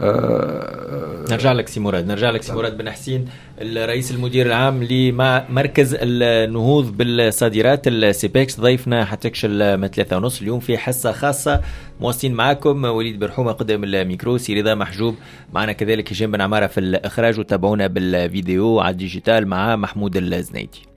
أه 0.00 1.24
نرجع 1.30 1.52
لك 1.52 1.68
سي 1.68 1.80
مراد. 1.80 2.06
نرجع 2.06 2.30
لك 2.30 2.42
سي 2.42 2.52
مراد 2.52 2.78
بن 2.78 2.90
حسين 2.90 3.24
الرئيس 3.58 4.10
المدير 4.10 4.46
العام 4.46 4.84
لمركز 4.84 5.96
النهوض 6.00 6.96
بالصادرات 6.96 7.88
السيبكس 7.88 8.60
ضيفنا 8.60 9.04
حتكشل 9.04 9.76
من 9.76 9.88
ثلاثة 9.88 10.16
ونص 10.16 10.40
اليوم 10.40 10.60
في 10.60 10.78
حصة 10.78 11.12
خاصة. 11.12 11.60
مواصلين 12.00 12.34
معاكم 12.34 12.84
وليد 12.84 13.18
برحومة 13.18 13.52
قدام 13.52 13.84
الميكرو 13.84 14.38
سي 14.38 14.60
رضا 14.60 14.74
محجوب. 14.74 15.14
معنا 15.52 15.72
كذلك 15.72 16.12
هشام 16.12 16.30
بن 16.30 16.40
عمارة 16.40 16.66
في 16.66 16.80
الإخراج 16.80 17.38
وتابعونا 17.38 17.86
بالفيديو 17.86 18.80
على 18.80 18.92
ال 18.92 18.99
digital 18.99 19.46
مع 19.48 19.76
محمود 19.76 20.16
الزنيدي. 20.16 20.87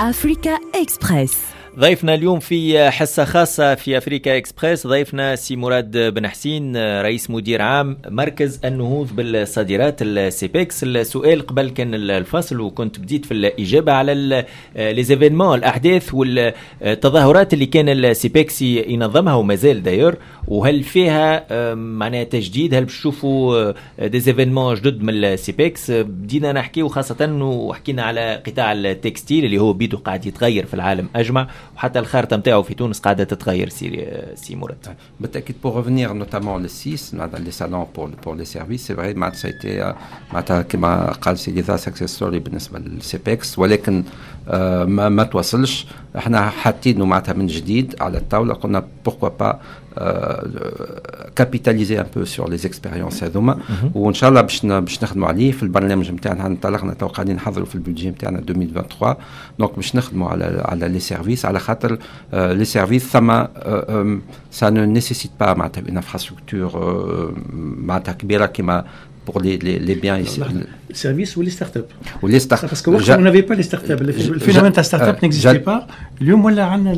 Africa 0.00 0.60
Express. 0.74 1.57
ضيفنا 1.78 2.14
اليوم 2.14 2.38
في 2.38 2.90
حصة 2.90 3.24
خاصة 3.24 3.74
في 3.74 3.98
Africa 3.98 4.36
Express 4.36 4.86
ضيفنا 4.86 5.36
سي 5.36 5.56
مراد 5.56 5.96
بن 6.14 6.28
حسين 6.28 6.76
رئيس 6.76 7.30
مدير 7.30 7.62
عام 7.62 7.98
مركز 8.08 8.60
النهوض 8.64 9.16
بالصادرات 9.16 10.02
السيبكس 10.02 10.84
السؤال 10.84 11.46
قبل 11.46 11.70
كان 11.70 11.94
الفصل 11.94 12.60
وكنت 12.60 12.98
بديت 12.98 13.24
في 13.24 13.34
الإجابة 13.34 13.92
على 13.92 14.44
les 14.76 14.95
événements 14.95 15.58
الأحداث 15.58 16.14
والتظاهرات 16.14 17.54
اللي 17.54 17.66
كان 17.66 17.88
السيبكس 17.88 18.62
ينظمها 18.62 19.34
وما 19.34 19.54
زال 19.54 19.82
داير 19.82 20.18
وهل 20.48 20.82
فيها 20.82 21.46
معناها 21.74 22.24
تجديد؟ 22.24 22.74
هل 22.74 22.84
بتشوفوا 22.84 23.72
des 24.06 24.22
événements 24.22 24.74
جدد 24.74 25.02
من 25.02 25.24
السيبكس 25.24 25.90
بدينا 25.90 26.52
نحكي 26.52 26.82
وخاصة 26.82 27.28
وحكينا 27.42 28.02
على 28.02 28.42
قطاع 28.46 28.72
ال 28.72 28.81
textile 28.81 29.44
اللي 29.44 29.58
هو 29.58 29.72
بيدو 29.72 29.96
قاعد 29.96 30.26
يتغير 30.26 30.66
في 30.66 30.74
العالم 30.74 31.08
أجمع. 31.16 31.48
وحتى 31.76 31.98
الخارطه 31.98 32.36
نتاعو 32.36 32.62
في 32.62 32.74
تونس 32.74 33.00
قاعدة 33.00 33.24
تتغير 33.24 33.68
سي 33.68 34.08
سي 34.34 34.56
مراد 34.56 34.94
بالتاكيد 35.20 35.56
pour 35.62 35.76
revenir 35.76 36.12
notamment 36.12 36.62
le 36.62 36.68
SISE 36.68 37.26
les 37.38 37.50
salons 37.50 37.86
pour 37.96 38.10
pour 38.24 38.34
les 38.34 38.44
services 38.44 38.86
c'est 38.86 38.94
vrai 38.94 39.14
معناتها 39.14 39.38
c'était 39.38 39.94
معناتها 40.32 40.62
كما 40.62 41.12
قال 41.12 41.38
سي 41.38 41.50
ليزا 41.50 41.76
سكسيس 41.76 42.10
ستوري 42.10 42.38
بالنسبة 42.38 42.78
للسيبكس 42.78 43.58
ولكن 43.58 44.04
آه 44.48 44.84
ما, 44.84 45.08
ما 45.08 45.24
توصلش 45.24 45.86
إحنا 46.16 46.50
حاطينه 46.50 47.04
معناتها 47.04 47.32
من 47.32 47.46
جديد 47.46 47.94
على 48.00 48.18
الطاوله 48.18 48.54
قلنا 48.54 48.86
بوركوا 49.04 49.28
با 49.28 49.60
كابيتاليزي 51.35 51.99
ان 51.99 52.05
بو 52.15 52.25
سور 52.25 52.49
لي 52.49 52.57
زيكسبيريونس 52.57 53.23
هذوما 53.23 53.59
وان 53.95 54.13
شاء 54.13 54.29
الله 54.29 54.41
باش 54.41 54.65
باش 54.65 55.03
نخدموا 55.03 55.27
عليه 55.27 55.51
في 55.51 55.63
البرنامج 55.63 56.11
نتاعنا 56.11 56.47
انطلقنا 56.47 56.93
تو 56.93 57.07
قاعدين 57.07 57.35
نحضروا 57.35 57.65
في 57.65 57.75
البودجي 57.75 58.09
نتاعنا 58.09 58.39
2023 58.39 59.15
دونك 59.59 59.75
باش 59.75 59.95
نخدموا 59.95 60.29
على 60.29 60.63
على 60.65 60.87
لي 60.87 60.99
سيرفيس 60.99 61.45
على 61.45 61.59
خاطر 61.59 61.97
لي 62.33 62.65
سيرفيس 62.65 63.07
ثم 63.07 63.43
سا 64.51 64.69
نو 64.69 64.85
نيسيسيت 64.85 65.31
با 65.39 65.53
معناتها 65.53 65.81
اون 65.81 65.95
انفراستركتور 65.95 67.33
معناتها 67.53 68.11
كبيره 68.11 68.45
كيما 68.45 68.85
pour 69.27 69.39
les, 69.39 69.57
les, 69.57 69.79
les 69.79 69.95
biens 69.95 70.17
ici. 70.17 70.41
Services 70.91 71.35
ou 71.37 71.41
les 71.41 71.49
startups 71.49 71.91
Ou 72.21 72.27
les 72.27 72.39
startups. 72.39 72.67
Parce 72.67 72.81
que 72.81 72.89
on 72.89 73.21
n'avait 73.21 73.43
pas 73.43 73.55
les 73.55 73.63
startups. 73.63 74.01
Le 74.37 74.39
phénomène 74.47 74.73
de 74.73 74.81
startup 74.81 75.21
n'existait 75.21 75.59
pas. 75.59 75.87
اليوم 76.21 76.45
ولا 76.45 76.63
عندنا 76.63 76.93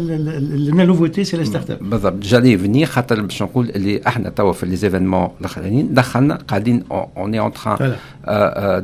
النوفوتي 0.83 1.23
سي 1.23 1.37
لي 1.37 1.45
ستارت 1.45 1.71
اب 1.71 1.89
بالضبط 1.89 2.23
جالي 2.23 2.57
فينير 2.57 2.87
خاطر 2.87 3.21
باش 3.21 3.43
نقول 3.43 3.69
اللي 3.69 4.01
احنا 4.07 4.29
توا 4.29 4.51
في 4.53 4.65
لي 4.65 4.75
زيفينمون 4.75 5.29
الاخرين 5.39 5.93
دخلنا 5.93 6.35
قاعدين 6.35 6.83
اون 6.91 7.33
اي 7.33 7.39
اون 7.39 7.51
تران 7.53 7.95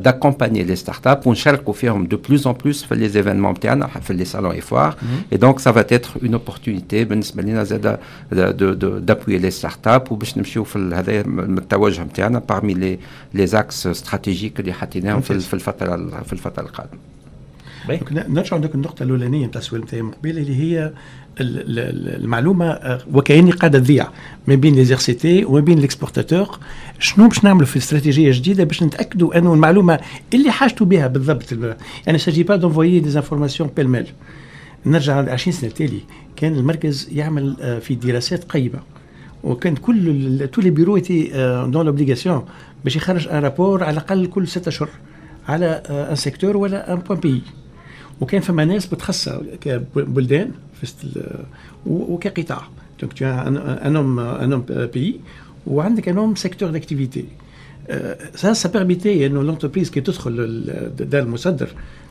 داكومباني 0.01 0.63
لي 0.63 0.75
ستارت 0.75 1.07
اب 1.07 1.27
ونشاركوا 1.27 1.73
فيهم 1.73 2.05
دو 2.05 2.17
بلوز 2.17 2.47
اون 2.47 2.55
بلوس 2.63 2.84
في 2.84 2.95
لي 2.95 3.10
زيفينمون 3.10 3.53
بتاعنا 3.53 3.88
في 3.88 4.13
لي 4.13 4.25
صالون 4.25 4.51
اي 4.51 4.62
فوار 4.62 4.95
اي 5.31 5.38
دونك 5.38 5.60
سا 5.60 5.71
فا 5.71 5.81
تيتر 5.81 6.10
اون 6.23 6.34
اوبورتونيتي 6.34 7.03
بالنسبه 7.03 7.41
لنا 7.41 7.63
زاد 7.63 7.99
دابوي 9.05 9.38
لي 9.38 9.51
ستارت 9.51 9.88
اب 9.88 10.12
وباش 10.12 10.38
نمشيو 10.38 10.63
في 10.63 10.79
هذا 10.93 11.12
التوجه 11.39 12.01
بتاعنا 12.01 12.39
بارمي 12.39 12.73
لي 12.73 12.99
لي 13.37 13.46
زاكس 13.46 13.87
استراتيجيك 13.87 14.61
اللي 14.61 14.72
حطيناهم 14.72 15.20
في 15.20 15.55
الفترة 15.55 16.22
في 16.22 16.33
الفترة 16.33 16.62
القادمة. 16.62 16.99
نرجع 18.29 18.57
عندك 18.57 18.75
النقطة 18.75 19.03
الأولانية 19.03 19.46
نتاع 19.46 19.61
السؤال 19.61 19.81
نتاعي 19.81 20.03
مقبل 20.03 20.38
اللي 20.38 20.57
هي 20.57 20.92
المعلومة 21.40 22.99
وكأني 23.12 23.51
قاعدة 23.51 23.79
تضيع 23.79 24.09
ما 24.49 24.55
بين 24.55 24.75
ليزيرسيتي 24.75 25.44
وما 25.44 25.61
بين 25.61 25.79
ال 25.78 25.84
exportateurs. 25.84 26.59
شنو 26.99 27.29
باش 27.29 27.44
نعملوا 27.44 27.66
في 27.66 27.77
استراتيجية 27.77 28.33
جديدة 28.33 28.64
باش 28.64 28.83
نتأكدوا 28.83 29.38
أنه 29.38 29.55
المعلومة 29.55 30.01
اللي 30.35 30.51
حاجتوا 30.51 30.87
بها 30.87 31.07
بالضبط؟ 31.07 31.53
يعني 32.07 32.18
s'agit 32.18 32.42
pas 32.42 32.56
d'envoyer 32.56 33.00
des 33.00 33.16
informations 33.16 33.70
pêle-mêle 33.76 34.06
نرجع 34.87 35.33
20 35.33 35.57
سنة 35.57 35.70
تالي. 35.70 36.01
كان 36.37 36.53
المركز 36.55 37.09
يعمل 37.12 37.81
في 37.81 37.94
دراسات 37.94 38.44
قيمة. 38.44 38.79
وكان 39.44 39.77
كل 39.77 40.49
tous 40.52 40.61
les 40.61 40.70
bureaux 40.70 40.96
étaient 40.96 41.30
dans 41.66 41.87
l'obligation 41.87 42.44
باش 42.84 42.96
يخرج 42.96 43.28
un 43.28 43.42
rapport 43.42 43.85
على 43.84 43.92
الأقل 43.92 44.26
كل 44.26 44.48
ستة 44.48 44.68
اشهر 44.68 44.88
على 45.48 45.66
un 45.88 46.16
secteur 46.16 46.56
ولا 46.56 46.92
un 46.92 46.98
point 46.98 47.20
pays 47.20 47.42
وكان 48.20 48.40
فما 48.40 48.64
ناس 48.64 48.92
متخصصه 48.92 49.42
كبلدان 49.60 50.50
وكقطاع. 51.86 52.62
donc 53.00 53.12
t'as 53.12 53.24
un 53.26 53.96
homme 53.96 54.18
un 54.18 54.52
homme 54.52 54.64
pays 54.68 55.20
وعندك 55.66 56.08
un 56.09 56.18
homme 56.18 56.35
secteur 56.35 56.70
d'activité 56.70 57.24
ça 58.35 58.52
ça 58.52 58.68
permettait 58.68 59.26
انه 59.26 59.42
l'entreprise 59.42 59.90
كي 59.90 60.00
تدخل 60.00 60.64
دار 60.98 61.22
المصدر 61.22 61.68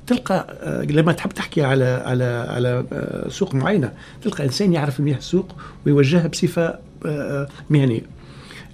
تلقى 0.08 0.48
لما 0.90 1.12
تحب 1.12 1.30
تحكي 1.30 1.64
على 1.64 1.86
على 1.86 2.24
على 2.50 2.86
سوق 3.30 3.56
معينة 3.56 3.92
تلقى 4.22 4.44
إنسان 4.46 4.74
يعرف 4.74 5.00
منيح 5.00 5.18
السوق 5.18 5.56
ويوجهها 5.86 6.28
بصفة 6.28 6.80
مهنية. 7.70 8.02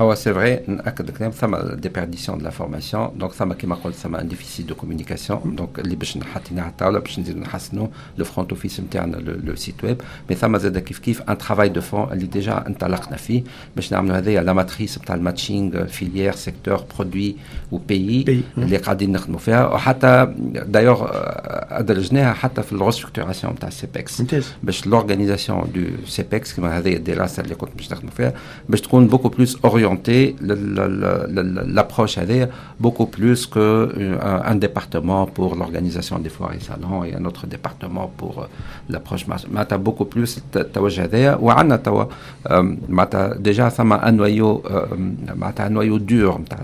هو 0.00 0.14
سي 0.14 0.34
فري 0.34 0.60
ناكد 0.66 1.08
الكلام 1.08 1.30
ثم 1.30 1.56
ديبيرديسيون 1.56 2.38
دو 2.38 2.44
لافورماسيون 2.44 3.10
دونك 3.18 3.32
ثم 3.32 3.52
كيما 3.52 3.74
قلت 3.74 3.94
ثم 3.94 4.16
ان 4.16 4.28
ديفيسيت 4.28 4.66
دو 4.66 4.74
كوميونيكاسيون 4.74 5.56
دونك 5.56 5.78
اللي 5.78 5.96
باش 5.96 6.18
حطيناه 6.34 6.62
على 6.62 6.70
الطاوله 6.70 6.98
باش 6.98 7.18
نزيدو 7.18 7.40
نحسنوا 7.40 7.86
لو 8.18 8.24
فرونت 8.24 8.50
اوفيس 8.50 8.80
نتاعنا 8.80 9.16
لو 9.16 9.54
سيت 9.54 9.84
ويب 9.84 10.00
مي 10.30 10.36
ثم 10.36 10.58
زاد 10.58 10.78
كيف 10.78 10.98
كيف 10.98 11.22
ان 11.22 11.38
ترافاي 11.38 11.68
دو 11.68 11.80
فون 11.80 12.12
اللي 12.12 12.26
ديجا 12.26 12.66
انطلقنا 12.66 13.16
فيه 13.16 13.42
باش 13.76 13.92
نعملوا 13.92 14.16
هذايا 14.18 14.42
لا 14.42 14.52
ماتريس 14.52 14.98
نتاع 14.98 15.14
الماتشينغ 15.14 15.86
فيليير 15.86 16.34
سيكتور 16.34 16.84
برودوي 16.98 17.36
وبيي 17.72 18.42
اللي 18.58 18.76
قاعدين 18.76 19.12
نخدموا 19.12 19.38
فيها 19.38 19.66
وحتى 19.66 20.34
دايوغ 20.66 21.06
ادرجناها 21.70 22.32
حتى 22.32 22.62
في 22.62 22.72
الريستركتوراسيون 22.72 23.52
نتاع 23.52 23.70
سيبكس 23.70 24.22
باش 24.62 24.86
لورغانيزاسيون 24.86 25.72
دو 25.74 26.06
سيبكس 26.06 26.54
كما 26.54 26.78
هذه 26.78 26.96
الدراسه 26.96 27.42
اللي 27.42 27.54
كنت 27.54 27.70
باش 27.76 27.92
نخدموا 27.92 28.10
فيها 28.10 28.32
باش 28.68 28.80
تكون 28.80 29.06
بوكو 29.06 29.28
بلوس 29.28 29.56
اورينتي 29.90 30.36
l'approche 31.76 32.18
est 32.18 32.48
beaucoup 32.84 33.06
plus 33.06 33.46
qu'un 33.46 33.88
un 34.52 34.56
département 34.66 35.26
pour 35.36 35.50
l'organisation 35.56 36.18
des 36.18 36.32
foires 36.36 36.54
et 36.58 36.60
salons 36.60 37.04
et 37.04 37.14
un 37.14 37.24
autre 37.24 37.46
département 37.46 38.06
pour 38.20 38.46
l'approche 38.88 39.28
معناتها 39.28 39.78
beaucoup 39.78 40.04
plus 40.04 40.40
التوجه 40.56 41.04
هذايا 41.04 41.34
وعندنا 41.34 41.76
توا 41.76 42.04
معناتها 42.88 43.34
ديجا 43.34 43.68
ثم 43.68 43.92
ان 43.92 44.16
نويو 44.16 44.62
معناتها 45.34 45.66
ان 45.66 45.72
نويو 45.72 45.96
دور 45.96 46.40
نتاع 46.40 46.58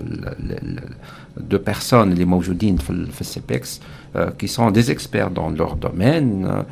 de 1.51 1.57
personnes 1.71 1.93
اللي 1.93 2.25
موجودين 2.25 2.77
في 2.77 3.05
في 3.11 3.21
السيبكس 3.21 3.81
qui 4.15 4.47
sont 4.47 4.71
des 4.71 4.91
experts 4.91 5.31
dans 5.31 5.49
leur 5.59 5.75
domaine 5.75 6.63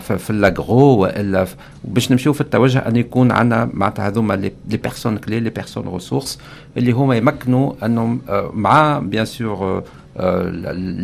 في 0.00 0.30
الاغرو 0.30 0.98
والا 0.98 1.46
باش 1.84 2.12
نمشيو 2.12 2.32
في 2.32 2.40
التوجه 2.40 2.78
ان 2.78 2.96
يكون 2.96 3.32
عندنا 3.32 3.70
معناتها 3.72 4.08
هذوما 4.08 4.34
لي 4.34 4.52
بيرسون 4.68 5.16
كلي 5.18 5.40
لي 5.40 5.50
بيرسون 5.50 5.88
ريسورس 5.88 6.38
اللي 6.76 6.92
هما 6.92 7.16
يمكنوا 7.16 7.72
انهم 7.84 8.20
مع 8.52 8.98
بيان 8.98 9.24
سور 9.24 9.82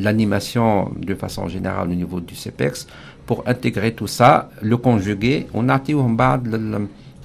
l'animation 0.07 0.91
de 1.09 1.15
façon 1.15 1.47
générale 1.49 1.89
au 1.91 1.95
niveau 1.95 2.21
du 2.21 2.35
CEPEX 2.35 2.87
pour 3.27 3.39
intégrer 3.47 3.93
tout 3.93 4.07
ça, 4.07 4.51
le 4.61 4.77
conjuguer, 4.77 5.47
on 5.55 5.69
a 5.69 5.81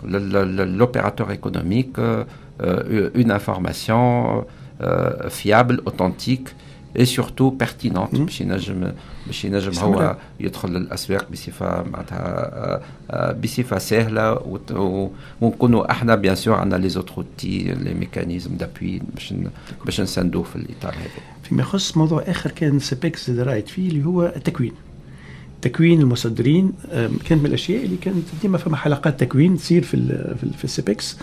l'opérateur 0.05 1.31
économique 1.31 1.97
une 3.21 3.31
information 3.31 4.45
fiable, 5.28 5.80
authentique 5.86 6.48
et 6.96 7.06
surtout 7.06 7.50
pertinente. 7.50 8.14
باش 8.14 8.40
ينجم 8.40 8.92
باش 9.26 9.44
ينجم 9.44 9.78
هو 9.78 10.16
يدخل 10.40 10.68
للاسواق 10.68 11.30
بصفه 11.32 11.82
معناتها 11.82 12.82
بصفه 13.32 13.78
سهله 13.78 14.58
ونكونوا 15.40 15.90
إحنا 15.90 16.14
بيان 16.14 16.34
سور 16.34 16.54
عندنا 16.54 16.80
لي 16.80 16.88
زوتروتي 16.88 17.58
لي 17.58 17.94
ميكانيزم 17.94 18.56
دابوي 18.56 19.02
باش 19.14 19.34
باش 19.84 20.00
نساندوه 20.00 20.42
في 20.42 20.56
الاطار 20.56 20.94
هذا. 20.94 21.22
فيما 21.42 21.62
يخص 21.62 21.96
موضوع 21.96 22.22
اخر 22.26 22.50
كان 22.50 22.78
CEPEX 22.78 23.30
رايت 23.30 23.68
فيه 23.68 23.88
اللي 23.88 24.04
هو 24.04 24.32
التكوين. 24.36 24.72
تكوين 25.62 26.00
المصدرين 26.00 26.72
كانت 27.24 27.32
من 27.32 27.46
الاشياء 27.46 27.84
اللي 27.84 27.96
كانت 27.96 28.24
ديما 28.42 28.58
فما 28.58 28.76
حلقات 28.76 29.20
تكوين 29.20 29.56
تصير 29.56 29.82
في 29.82 29.96
في 30.58 30.64
ال 30.64 30.73
CEPEX 30.73 31.18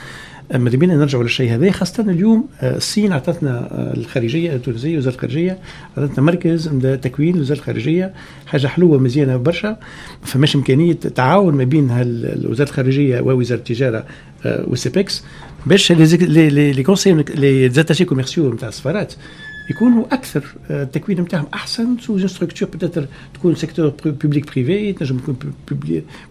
بينا 0.57 0.95
نرجعوا 0.95 1.23
للشيء 1.23 1.53
هذا. 1.53 1.71
خاصة 1.71 2.03
اليوم 2.03 2.47
الصين 2.63 3.11
أعطتنا 3.11 3.67
الخارجية 3.97 4.55
التونسية 4.55 4.97
وزارة 4.97 5.15
الخارجية 5.15 5.59
أعطتنا 5.97 6.23
مركز 6.23 6.69
تكوين 7.01 7.39
وزارة 7.39 7.57
الخارجية. 7.57 8.13
حاجة 8.47 8.67
حلوة 8.67 8.99
مزيانة 8.99 9.37
برشا 9.37 9.77
فماش 10.23 10.55
إمكانية 10.55 10.93
تعاون 10.93 11.55
ما 11.55 11.63
بين 11.63 11.89
وزارة 12.45 12.69
الخارجية 12.69 13.21
ووزارة 13.21 13.59
التجارة 13.59 14.05
وال 14.45 14.67
CEPEX 14.67 15.23
باش 15.65 15.91
les 15.91 16.83
conseillers 16.83 17.13
les 17.13 17.69
attachés 17.69 18.05
commerciaux 18.05 18.53
نتاع 18.53 18.69
السفارات. 18.69 19.13
يكونوا 19.71 20.05
أكثر 20.11 20.43
التكوين 20.69 21.21
نتاعهم 21.21 21.47
أحسن 21.53 21.97
sous 21.97 22.13
une 22.13 22.27
structure 22.27 22.69
peut-être 22.69 23.07
تكون 23.33 23.55
secteur 23.55 23.93
public 24.05 24.51
privé 24.51 24.93
تنجم 24.93 25.17
تكون 25.17 25.35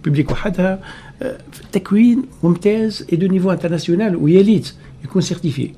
publique 0.05 0.31
وحدها. 0.31 0.83
تكوين 1.73 2.23
ممتاز 2.43 3.07
et 3.13 3.17
de 3.17 3.27
niveau 3.27 3.51
international 3.53 4.17
ويليت 4.17 4.75
يكون 5.05 5.23
certifié 5.23 5.71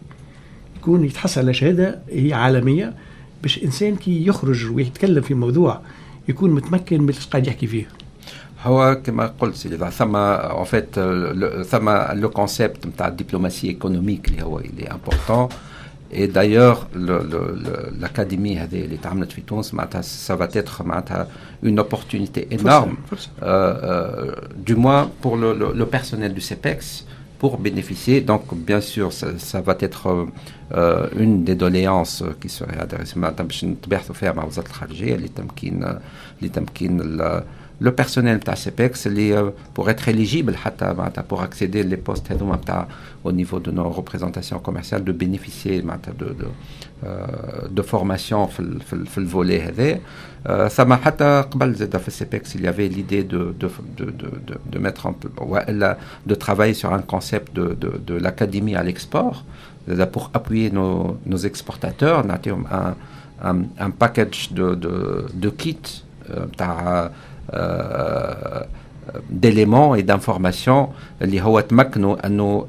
يكون 0.76 1.04
يتحصل 1.04 1.40
على 1.40 1.54
شهادة 1.54 1.98
هي 2.10 2.32
عالمية 2.32 2.94
باش 3.42 3.64
إنسان 3.64 3.96
كي 3.96 4.26
يخرج 4.26 4.70
ويتكلم 4.70 5.22
في 5.22 5.34
موضوع 5.34 5.80
يكون 6.28 6.50
متمكن 6.50 7.02
من 7.02 7.12
قاعد 7.30 7.46
يحكي 7.46 7.66
فيه. 7.66 7.88
هو 8.62 9.00
كما 9.04 9.26
قلت 9.26 9.54
سيدي 9.54 9.90
ثم 9.90 10.16
en 10.16 10.64
fait 10.64 10.94
ثم 11.66 11.90
le 12.12 12.30
concept 12.30 12.86
نتاع 12.86 13.08
الدبلوماسية 13.08 13.68
économique 13.68 14.28
اللي 14.28 14.42
هو 14.42 14.58
اللي 14.58 14.88
important 14.90 15.48
Et 16.11 16.27
d'ailleurs, 16.27 16.87
l'académie 17.99 18.57
اللي 18.73 18.97
تعملت 18.97 19.31
في 19.31 19.41
تونس 19.41 19.73
معناتها 19.73 20.01
ça 20.01 20.35
va 20.35 20.47
être 20.55 20.81
معناتها 20.81 21.27
une 21.63 21.79
opportunité 21.79 22.47
énorme, 22.51 22.95
euh, 23.11 23.45
euh, 23.45 24.31
du 24.55 24.75
moins 24.75 25.09
pour 25.21 25.35
le, 25.37 25.53
le, 25.53 25.73
le 25.73 25.85
personnel 25.85 26.33
du 26.33 26.41
CEPEX, 26.41 27.05
pour 27.39 27.57
bénéficier. 27.57 28.21
Donc, 28.21 28.43
bien 28.53 28.81
sûr, 28.81 29.11
ça, 29.13 29.27
ça 29.37 29.61
va 29.61 29.75
être 29.79 30.27
euh, 30.73 31.07
une 31.23 31.43
des 31.43 31.55
doléances 31.55 32.23
qui 32.41 32.49
serait 32.49 32.79
adressée 32.79 33.19
معناتها 33.19 33.43
باش 33.43 33.65
نتباحثوا 33.65 34.15
فيها 34.15 34.31
مع 34.31 34.43
وزارة 34.45 34.67
الخارجية 34.67 35.15
لتمكين 35.15 35.99
لتمكين 36.41 37.01
ال- 37.81 37.87
le 37.87 37.91
personnel 37.91 38.37
بتاع 38.37 38.55
CPEX 38.55 39.05
اللي 39.07 39.37
euh, 39.37 39.51
pour 39.79 39.89
être 39.89 40.07
éligible 40.09 40.55
حتى 40.55 40.93
معناتها 40.93 41.23
pour 41.33 41.41
accéder 41.41 41.83
les 41.83 41.97
postes 42.11 42.31
هذوما 42.31 42.55
بتاع 42.55 42.87
au 43.27 43.31
niveau 43.31 43.59
de 43.59 43.71
nos 43.71 43.89
représentations 44.01 44.59
commerciales 44.69 45.03
de 45.03 45.11
bénéficier 45.11 45.83
معناتها 45.85 46.13
de 46.19 46.25
de 46.25 46.47
euh, 47.03 47.67
de 47.79 47.81
formation 47.81 48.45
في 48.47 48.59
ال- 48.59 48.81
في 48.81 48.93
ال- 48.93 49.07
في 49.07 49.17
الفولي 49.17 49.61
هذا 49.61 49.99
Euh, 50.47 50.67
ثم 50.67 50.93
حتى 50.93 51.41
قبل 51.51 51.73
زاد 51.73 51.97
في 51.97 52.11
CPEX 52.25 52.55
il 52.55 52.61
y 52.61 52.67
avait 52.67 52.87
l'idée 52.97 53.23
de 53.33 53.41
de 53.61 53.67
de 53.99 54.05
de 54.21 54.27
de, 54.47 54.55
de 54.73 54.79
mettre 54.79 55.05
en 55.07 55.11
pl- 55.11 55.41
والا 55.41 55.97
de 56.29 56.35
travailler 56.35 56.73
sur 56.73 56.93
un 56.93 57.01
concept 57.13 57.55
de 57.55 57.65
de 57.83 57.89
de 58.07 58.15
l'académie 58.23 58.75
à 58.75 58.83
l'export 58.83 59.43
c'est-à-dire 59.85 60.09
pour 60.15 60.25
appuyer 60.37 60.69
nos 60.71 61.17
nos 61.25 61.37
exportateurs 61.49 62.25
نعطيهم 62.25 62.65
un 62.67 62.93
un, 63.49 63.57
un 63.85 63.91
package 64.03 64.39
de 64.59 64.67
de 64.85 64.93
de 65.43 65.49
kits 65.61 65.89
euh, 66.29 66.45
D'éléments 69.30 69.94
et 69.94 70.02
d'informations. 70.02 70.88
اللي 71.22 71.40
هو 71.40 71.60
تمكنوا 71.60 72.26
انه 72.26 72.66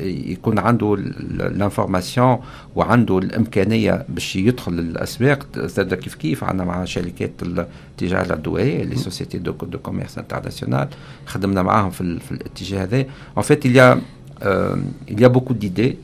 يكون 0.00 0.58
عنده 0.58 0.94
ال 0.94 1.06
information 1.06 2.38
وعنده 2.76 3.18
الامكانيه 3.18 4.04
باش 4.08 4.36
يدخل 4.36 4.72
الاسواق 4.72 5.46
زاد 5.58 5.94
كيف 5.94 6.14
كيف 6.14 6.44
عندنا 6.44 6.64
مع 6.64 6.84
شركات 6.84 7.30
التجاره 7.42 8.34
الدوليه 8.34 8.84
les 8.84 8.96
sociétés 8.96 9.38
de 9.38 9.52
de 9.52 9.78
commerce 9.78 10.18
international 10.18 10.88
خدمنا 11.26 11.62
معاهم 11.62 11.90
في, 11.90 12.18
في 12.18 12.32
الاتجاه 12.32 12.82
هذا 12.82 13.04
en 13.38 13.42
fait 13.42 13.64
il 13.64 13.72
y 13.76 13.80
a 13.80 13.96
il 15.10 15.20
y 15.20 15.24
a 15.24 15.28
beaucoup 15.28 15.54
d'idées 15.54 15.94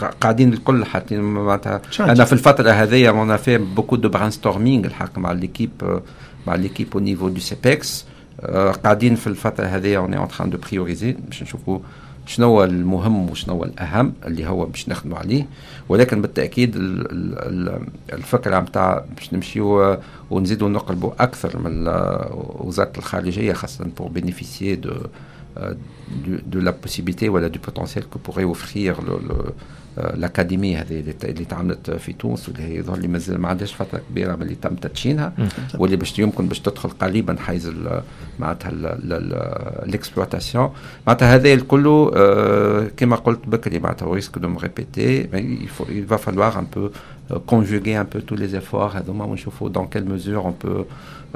قا- 0.00 0.14
قاعدين 0.20 0.52
الكل 0.52 0.84
حاطين 0.84 1.20
معناتها. 1.20 1.80
أنا 2.12 2.24
في 2.24 2.32
الفترة 2.32 2.70
هذه 2.70 3.08
on 3.08 3.36
fait 3.36 3.58
beaucoup 3.58 3.96
de 3.96 4.08
brainstorming 4.08 4.86
الحق 4.86 5.18
مع 5.18 5.32
l'équipe 5.32 5.70
مع 6.47 6.55
ليكيب 6.55 6.87
او 6.93 6.99
نيفو 6.99 7.29
دو 7.29 7.39
سيبكس 7.39 8.05
قاعدين 8.83 9.15
في 9.15 9.27
الفتره 9.27 9.65
هذه 9.65 9.97
اون 9.97 10.13
اون 10.13 10.27
تران 10.27 10.49
دو 10.49 10.57
بريوريزي 10.57 11.11
باش 11.11 11.43
نشوفوا 11.43 11.79
شنو 12.25 12.45
هو 12.47 12.63
المهم 12.63 13.29
وشنو 13.29 13.53
هو 13.53 13.63
الاهم 13.63 14.13
اللي 14.25 14.45
هو 14.47 14.65
باش 14.65 14.89
نخدموا 14.89 15.17
عليه 15.17 15.47
ولكن 15.89 16.21
بالتاكيد 16.21 16.75
ال- 16.75 17.11
ال- 17.11 17.39
ال- 17.69 17.87
الفكره 18.13 18.59
نتاع 18.59 19.05
باش 19.15 19.33
نمشيو 19.33 19.97
ونزيدوا 20.31 20.69
نقلبوا 20.69 21.11
اكثر 21.19 21.59
من 21.59 21.71
ال- 21.87 22.27
وزاره 22.59 22.91
الخارجيه 22.97 23.53
خاصه 23.53 23.85
pour 23.99 24.09
bénéficier 24.19 24.75
de 24.85 24.89
euh, 25.57 25.73
de, 26.25 26.55
de 26.55 26.59
la 26.59 26.71
possibilité 26.71 27.23
ولا 27.29 27.47
du 27.51 27.59
potentiel 27.59 28.03
que 28.03 28.17
pourrait 28.27 28.43
offrir 28.55 29.01
le, 29.01 29.15
le, 29.29 29.33
آه، 29.33 29.51
الأكاديمية 29.98 30.80
هذه 30.80 31.14
اللي 31.24 31.44
تعملت 31.44 31.90
في 31.90 32.12
تونس 32.12 32.48
واللي 32.48 32.62
هي 32.62 32.76
يظهر 32.76 32.98
لي 32.98 33.08
مازال 33.08 33.40
ما 33.40 33.48
عندهاش 33.48 33.74
فترة 33.74 34.00
كبيرة 34.10 34.36
من 34.36 34.42
اللي 34.42 34.54
تم 34.54 34.74
تدشينها. 34.74 35.32
واللي 35.78 35.96
باش 35.96 36.18
يمكن 36.18 36.46
باش 36.48 36.60
تدخل 36.60 36.88
قريبا 36.88 37.36
حيز 37.40 37.72
معناتها 38.38 38.70
ال 39.84 39.91
exploitation 39.91 40.70
معناتها 41.06 41.34
هذا 41.34 41.52
الكل 41.52 42.10
آه، 42.16 42.86
كما 42.96 43.16
قلت 43.16 43.40
بكري 43.46 43.78
معناتها 43.78 44.14
risque 44.14 44.38
de 44.38 44.58
répéter 44.58 45.28
il 45.88 46.04
va 46.04 46.18
falloir 46.18 46.56
un 46.56 46.64
peu 46.64 46.90
euh, 47.30 47.38
conjuguer 47.46 47.96
un 47.96 48.04
peu 48.04 48.20
tous 48.20 48.36
les 48.36 48.56
efforts 48.56 48.96
هذوما 48.96 49.24
ونشوفوا 49.24 49.70
dans 49.70 49.86
quelle 49.86 50.04
mesure 50.04 50.46
on 50.46 50.52
peut 50.52 50.84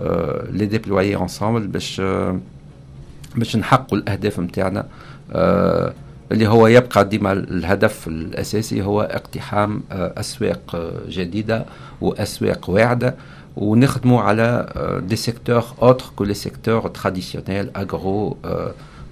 euh, 0.00 0.42
les 0.52 0.66
déployer 0.66 1.16
ensemble 1.16 1.66
باش 1.66 2.00
آه، 2.00 2.40
باش 3.36 3.56
نحققوا 3.56 3.98
الأهداف 3.98 4.40
نتاعنا 4.40 4.86
آه 5.32 5.92
اللي 6.32 6.46
هو 6.48 6.66
يبقى 6.66 7.08
ديما 7.08 7.32
الهدف 7.32 8.08
الأساسي 8.08 8.82
هو 8.82 9.00
اقتحام 9.02 9.82
آه 9.92 10.12
أسواق 10.20 10.74
آه 10.74 11.00
جديدة 11.08 11.64
وأسواق 12.00 12.70
واعدة. 12.70 13.14
ونخدموا 13.56 14.20
على 14.20 14.68
des 15.08 15.16
secteurs 15.16 15.64
autres 15.82 16.04
que 16.16 16.24
les 16.24 16.34
secteurs 16.34 16.88
traditionnels 16.88 17.70
agro 17.76 18.36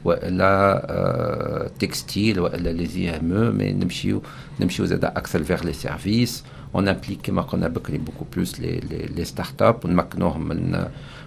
وإلا 0.04 1.70
textile 1.78 2.40
وإلا 2.40 2.70
les 2.70 3.10
IME 3.10 3.32
mais 3.32 3.72
نمشيو 3.72 4.22
نمشيو 4.60 4.86
زاد 4.86 5.04
أكثر 5.04 5.42
vers 5.42 5.64
les 5.64 5.72
services 5.72 6.44
on 6.74 6.88
implique 6.88 7.18
كما 7.22 7.42
قلنا 7.42 7.68
بكري 7.68 7.98
beaucoup 7.98 8.24
plus 8.36 8.60
les 8.60 8.80
les 9.16 9.24
start-up 9.24 9.84
ونمكنوهم 9.84 10.48
من 10.48 10.84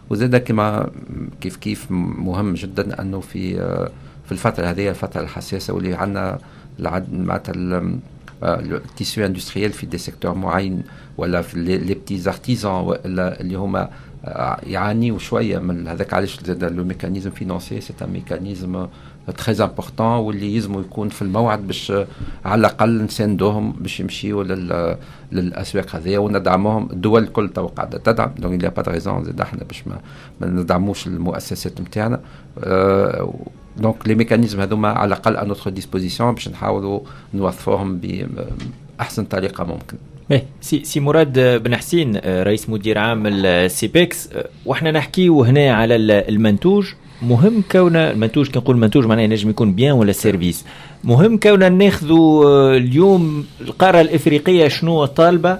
وزاد 0.09 0.35
كما 0.35 0.89
كيف 1.41 1.55
كيف 1.57 1.91
مهم 1.91 2.53
جدا 2.53 3.01
أنه 3.01 3.19
في 3.19 3.61
آه، 3.61 3.89
في 4.27 4.31
الفترة 4.31 4.65
هذه 4.65 4.89
الفترة 4.89 5.21
الحساسة 5.21 5.73
واللي 5.73 5.93
عندنا 5.95 6.39
معناتها 7.11 7.53
ال- 7.55 7.99
آه، 8.43 8.59
ال 8.59 8.70
tissu 8.70 9.25
industriel 9.25 9.71
في 9.71 9.85
des 9.85 9.97
secteurs 9.97 10.33
معين 10.35 10.83
ولا 11.17 11.41
في 11.41 11.59
les 11.59 11.93
petits 11.93 12.23
artisans 12.29 12.71
ولا 12.73 13.41
اللي 13.41 13.55
هما 13.55 13.89
آه، 14.25 14.57
يعانيوا 14.63 15.19
شوية 15.19 15.57
من 15.59 15.87
هذاك 15.87 16.13
علاش؟ 16.13 16.39
زاد 16.45 16.63
le 16.63 16.83
mécanisme 16.83 17.31
financier 17.31 17.81
c'est 17.81 17.93
un 18.01 18.09
mécanisme 18.09 18.87
très 19.45 19.63
important 19.63 20.05
واللي 20.05 20.55
يلزموا 20.55 20.81
يكون 20.81 21.09
في 21.09 21.21
الموعد 21.21 21.67
باش 21.67 21.91
آه، 21.91 22.07
على 22.45 22.59
الأقل 22.59 23.03
نساندوهم 23.03 23.71
باش 23.71 23.99
يمشيوا 23.99 24.43
لل 24.43 24.97
للأسواق 25.31 25.95
هذه 25.95 26.17
وندعموهم. 26.17 26.89
الدول 26.91 27.23
الكل 27.23 27.49
تو 27.49 27.67
قاعدة 27.67 27.97
تدعم 27.97 28.31
donc 28.39 28.65
a 28.65 28.69
pas 28.79 28.83
de 28.83 28.89
raison 28.91 29.23
زاد 29.23 29.41
إحنا 29.41 29.63
باش 29.63 29.87
ما, 29.87 29.97
ما 30.41 30.47
ندعموش 30.47 31.07
المؤسسات 31.07 31.81
نتاعنا 31.81 32.19
آه، 32.63 33.33
donc 33.79 34.07
les 34.07 34.15
mécanismes 34.15 34.61
هذوما 34.61 34.87
على 34.89 35.07
الاقل 35.07 35.37
à 35.37 35.47
notre 35.47 35.69
disposition 35.69 36.33
باش 36.33 36.47
نحاولوا 36.49 36.99
نوظفوهم 37.33 38.01
باحسن 38.99 39.23
طريقه 39.25 39.63
ممكن 39.63 39.97
سي 40.61 40.83
سي 40.83 40.99
مراد 40.99 41.39
بن 41.63 41.75
حسين 41.75 42.17
رئيس 42.25 42.69
مدير 42.69 42.97
عام 42.97 43.23
ال 43.27 43.44
CEPEX 43.44 44.29
وإحنا 44.65 44.91
نحكيو 44.91 45.43
هنا 45.43 45.73
على 45.73 45.95
ال- 45.95 46.11
المنتوج 46.11 46.85
مهم 47.21 47.63
كون 47.71 47.95
المنتوج 47.95 48.49
كي 48.49 48.59
نقول 48.59 48.77
منتوج 48.77 49.05
معناه 49.05 49.23
ينجم 49.23 49.49
يكون 49.49 49.73
bien 49.73 49.91
ولا 49.91 50.11
service 50.11 50.65
مهم 51.03 51.37
كون 51.37 51.71
ناخذوا 51.77 52.45
آه، 52.45 52.77
اليوم 52.77 53.45
القاره 53.61 54.01
الافريقيه 54.01 54.67
شنو 54.67 55.05
طالبه 55.05 55.59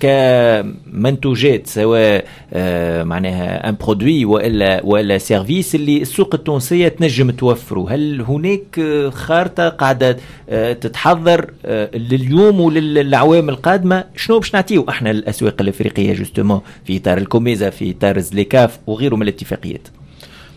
كمنتوجات 0.00 1.66
سواء 1.66 2.24
آه، 2.52 3.04
معناها 3.04 3.68
un 3.68 3.76
produit 3.80 4.24
والا 4.24 4.80
والا 4.84 5.18
service 5.18 5.74
اللي 5.74 6.02
السوق 6.02 6.34
التونسية 6.34 6.88
تنجم 6.88 7.30
توفره. 7.30 7.86
هل 7.90 8.20
هناك 8.20 8.78
آه، 8.78 9.10
خارطة 9.10 9.68
قاعدة 9.68 10.16
آه، 10.48 10.72
تتحضر 10.72 11.50
لليوم 11.94 12.60
وللعوام 12.60 13.48
القادمة؟ 13.48 14.04
شنو 14.16 14.38
باش 14.38 14.54
نعطيو 14.54 14.86
إحنا 14.88 15.10
الأسواق 15.10 15.56
الأفريقية 15.60 16.14
justement 16.14 16.60
في 16.84 16.96
إطار 16.96 17.18
ال 17.18 17.25
COMESA 17.25 17.70
في 17.70 17.90
إطار 17.90 18.18
ZLECAf 18.20 18.78
وغيره 18.86 19.16
من 19.16 19.22
الاتفاقيات؟ 19.22 19.88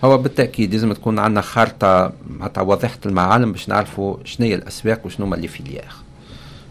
هو 0.04 0.18
بالتأكيد 0.18 0.74
لازم 0.74 0.94
تكون 0.94 1.20
عندنا 1.20 1.42
خارطة 1.42 2.14
معناتها 2.30 2.62
واضحه 2.62 3.00
المعالم 3.06 3.52
باش 3.52 3.70
نعرفوا 3.70 4.18
شنو 4.24 4.48
هي 4.48 4.56
الأسواق 4.56 5.06
وشنو 5.06 5.26
هما 5.26 5.36
لي 5.36 5.48
فيليير 5.48 6.07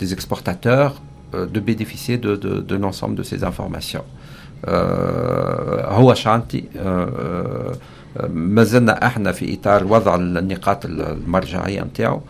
des 0.00 0.12
exportateurs 0.12 0.92
euh, 1.34 1.46
de 1.54 1.60
bénéficier 1.60 2.16
de, 2.18 2.36
de, 2.36 2.52
de 2.70 2.76
l'ensemble 2.76 3.14
de 3.14 3.22
ces 3.22 3.44
informations. 3.44 4.04
آه، 4.64 5.94
هو 5.94 6.14
شانتي 6.14 6.64
آه، 6.76 7.76
آه، 8.16 8.26
ما 8.28 8.64
زلنا 8.64 9.06
احنا 9.06 9.32
في 9.32 9.54
اطار 9.54 9.84
وضع 9.84 10.14
النقاط 10.14 10.84
المرجعيه 10.86 11.80
نتاعو 11.82 12.20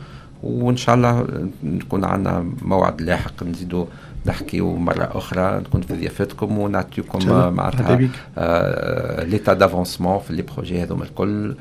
وان 0.42 0.76
شاء 0.76 0.94
الله 0.94 1.26
نكون 1.64 2.04
عندنا 2.04 2.46
موعد 2.62 3.00
لاحق 3.02 3.42
نزيدوا 3.42 3.84
نحكيو 4.26 4.76
مرة 4.76 5.08
أخرى 5.14 5.58
نكون 5.60 5.80
في 5.80 5.94
ضيافتكم 5.94 6.46
إن 6.46 6.56
شاء 6.56 6.64
ونعطيكم 6.64 7.18
الله. 7.18 7.46
آه، 7.46 7.50
مرحبا 7.50 7.62
معناتها 7.62 7.94
بك. 7.96 9.28
ليتا 9.30 9.52
دافونسمون 9.52 10.18
في 10.18 10.32
لي 10.32 10.42
بروجي 10.42 10.82
هذوما 10.82 11.04
الكل 11.04 11.54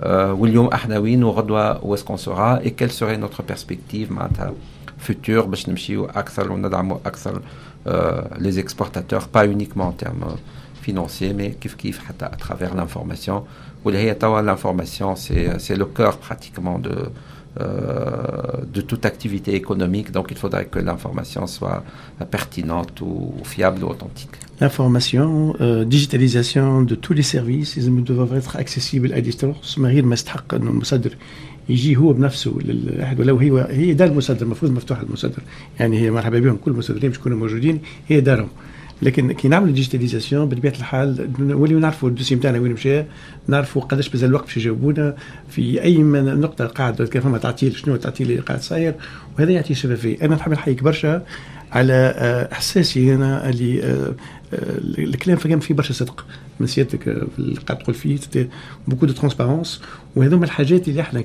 آه، 0.00 0.32
واليوم 0.32 0.66
احنا 0.66 0.98
وين 0.98 1.24
وغدوه 1.24 1.84
و 1.84 1.94
اسكون 1.94 2.16
سورا 2.16 2.58
اي 2.58 2.70
كيل 2.70 2.90
سوري 2.90 3.16
نوتر 3.16 3.44
بيرسبكتيف 3.48 4.10
معناتها 4.10 4.52
فيتور 5.02 5.46
باش 5.46 5.68
نمشيو 5.68 6.04
اكثر 6.04 6.52
وندعموا 6.52 6.98
اكثر 7.06 7.42
لي 8.38 8.52
زيكسبورتاتور 8.52 9.22
با 9.34 9.40
اونيكمون 9.40 9.86
ان 9.86 9.96
تيرم 9.96 10.36
financier 10.86 11.32
mais 11.38 11.60
كيف 11.60 11.74
كيف 11.74 11.98
حتى 11.98 12.26
à 12.26 12.36
travers 12.44 12.74
l'information 12.74 13.42
واللي 13.84 13.98
هي 13.98 14.14
توا 14.14 14.42
l'information 14.42 15.16
c'est 15.16 15.58
c'est 15.58 15.76
le 15.76 15.84
cœur 15.84 16.16
pratiquement 16.18 16.78
de 16.78 17.10
euh, 17.60 17.64
de 18.72 18.80
toute 18.82 19.04
activité 19.04 19.54
économique. 19.54 20.12
Donc 20.12 20.26
il 20.30 20.36
faudrait 20.36 20.66
que 20.66 20.78
l'information 20.78 21.46
soit 21.48 21.82
pertinente 22.30 23.00
ou 23.00 23.34
fiable 23.42 23.82
ou 23.82 23.88
authentique. 23.88 24.34
L'information, 24.60 25.56
euh, 25.60 25.84
digitalisation 25.84 26.82
de 26.82 26.94
tous 26.94 27.14
les 27.14 27.24
services, 27.24 27.74
ils 27.76 28.04
doivent 28.04 28.36
être 28.36 28.54
accessibles 28.56 29.12
à 29.12 29.20
distance 29.20 29.76
يجي 31.69 31.95
هو 31.97 32.13
بنفسه 32.13 32.57
للأحد 32.65 33.19
ولو 33.19 33.37
هي 33.37 33.67
هي 33.69 33.93
دار 33.93 34.07
المصدر 34.07 34.45
المفروض 34.45 34.71
مفتوح 34.71 34.99
المصدر 34.99 35.39
يعني 35.79 35.99
هي 35.99 36.11
مرحبا 36.11 36.39
بهم 36.39 36.55
كل 36.55 36.71
المصدرين 36.71 37.09
مش 37.09 37.17
يكونوا 37.17 37.37
موجودين 37.37 37.79
هي 38.07 38.21
دارهم. 38.21 38.49
لكن 39.01 39.31
كي 39.31 39.47
نعملوا 39.47 39.73
digitalisation 39.73 40.49
بطبيعة 40.49 40.73
الحال 40.73 41.31
نوليو 41.39 41.79
نعرفوا 41.79 42.09
ال 42.09 42.12
dossier 42.12 42.35
نتاعنا 42.35 42.59
وين 42.59 42.71
مشى 42.71 43.03
نعرفوا 43.47 43.81
قداش 43.81 44.09
بزال 44.09 44.29
الوقت 44.29 44.45
باش 44.45 44.57
يجاوبونا 44.57 45.15
في 45.49 45.83
أي 45.83 45.97
من 45.97 46.39
نقطة 46.39 46.65
قاعد 46.65 47.01
كان 47.01 47.21
فما 47.21 47.37
تعطيل 47.37 47.75
شنو 47.75 47.95
التعطيل 47.95 48.31
اللي 48.31 48.41
قاعد 48.41 48.61
صاير 48.61 48.93
وهذا 49.37 49.51
يعطي 49.51 49.75
شفافية. 49.75 50.17
أنا 50.21 50.35
نحب 50.35 50.51
نحييك 50.51 50.83
برشا 50.83 51.23
على 51.71 52.13
آه، 52.17 52.51
إحساسي 52.51 53.15
أنا 53.15 53.49
اللي 53.49 53.83
آه، 53.83 54.13
الكلام 54.97 55.37
فكان 55.37 55.59
فيه 55.59 55.73
برشا 55.73 55.93
صدق. 55.93 56.25
من 56.59 56.67
سيادتك 56.67 57.03
في 57.03 57.39
اللي 57.39 57.59
قاعد 57.59 57.83
تقول 57.83 57.95
فيه 57.95 58.19
beaucoup 58.87 59.05
de 59.05 59.13
transparence 59.13 59.81
وهذوما 60.15 60.45
الحاجات 60.45 60.87
اللي 60.87 61.01
إحنا 61.01 61.23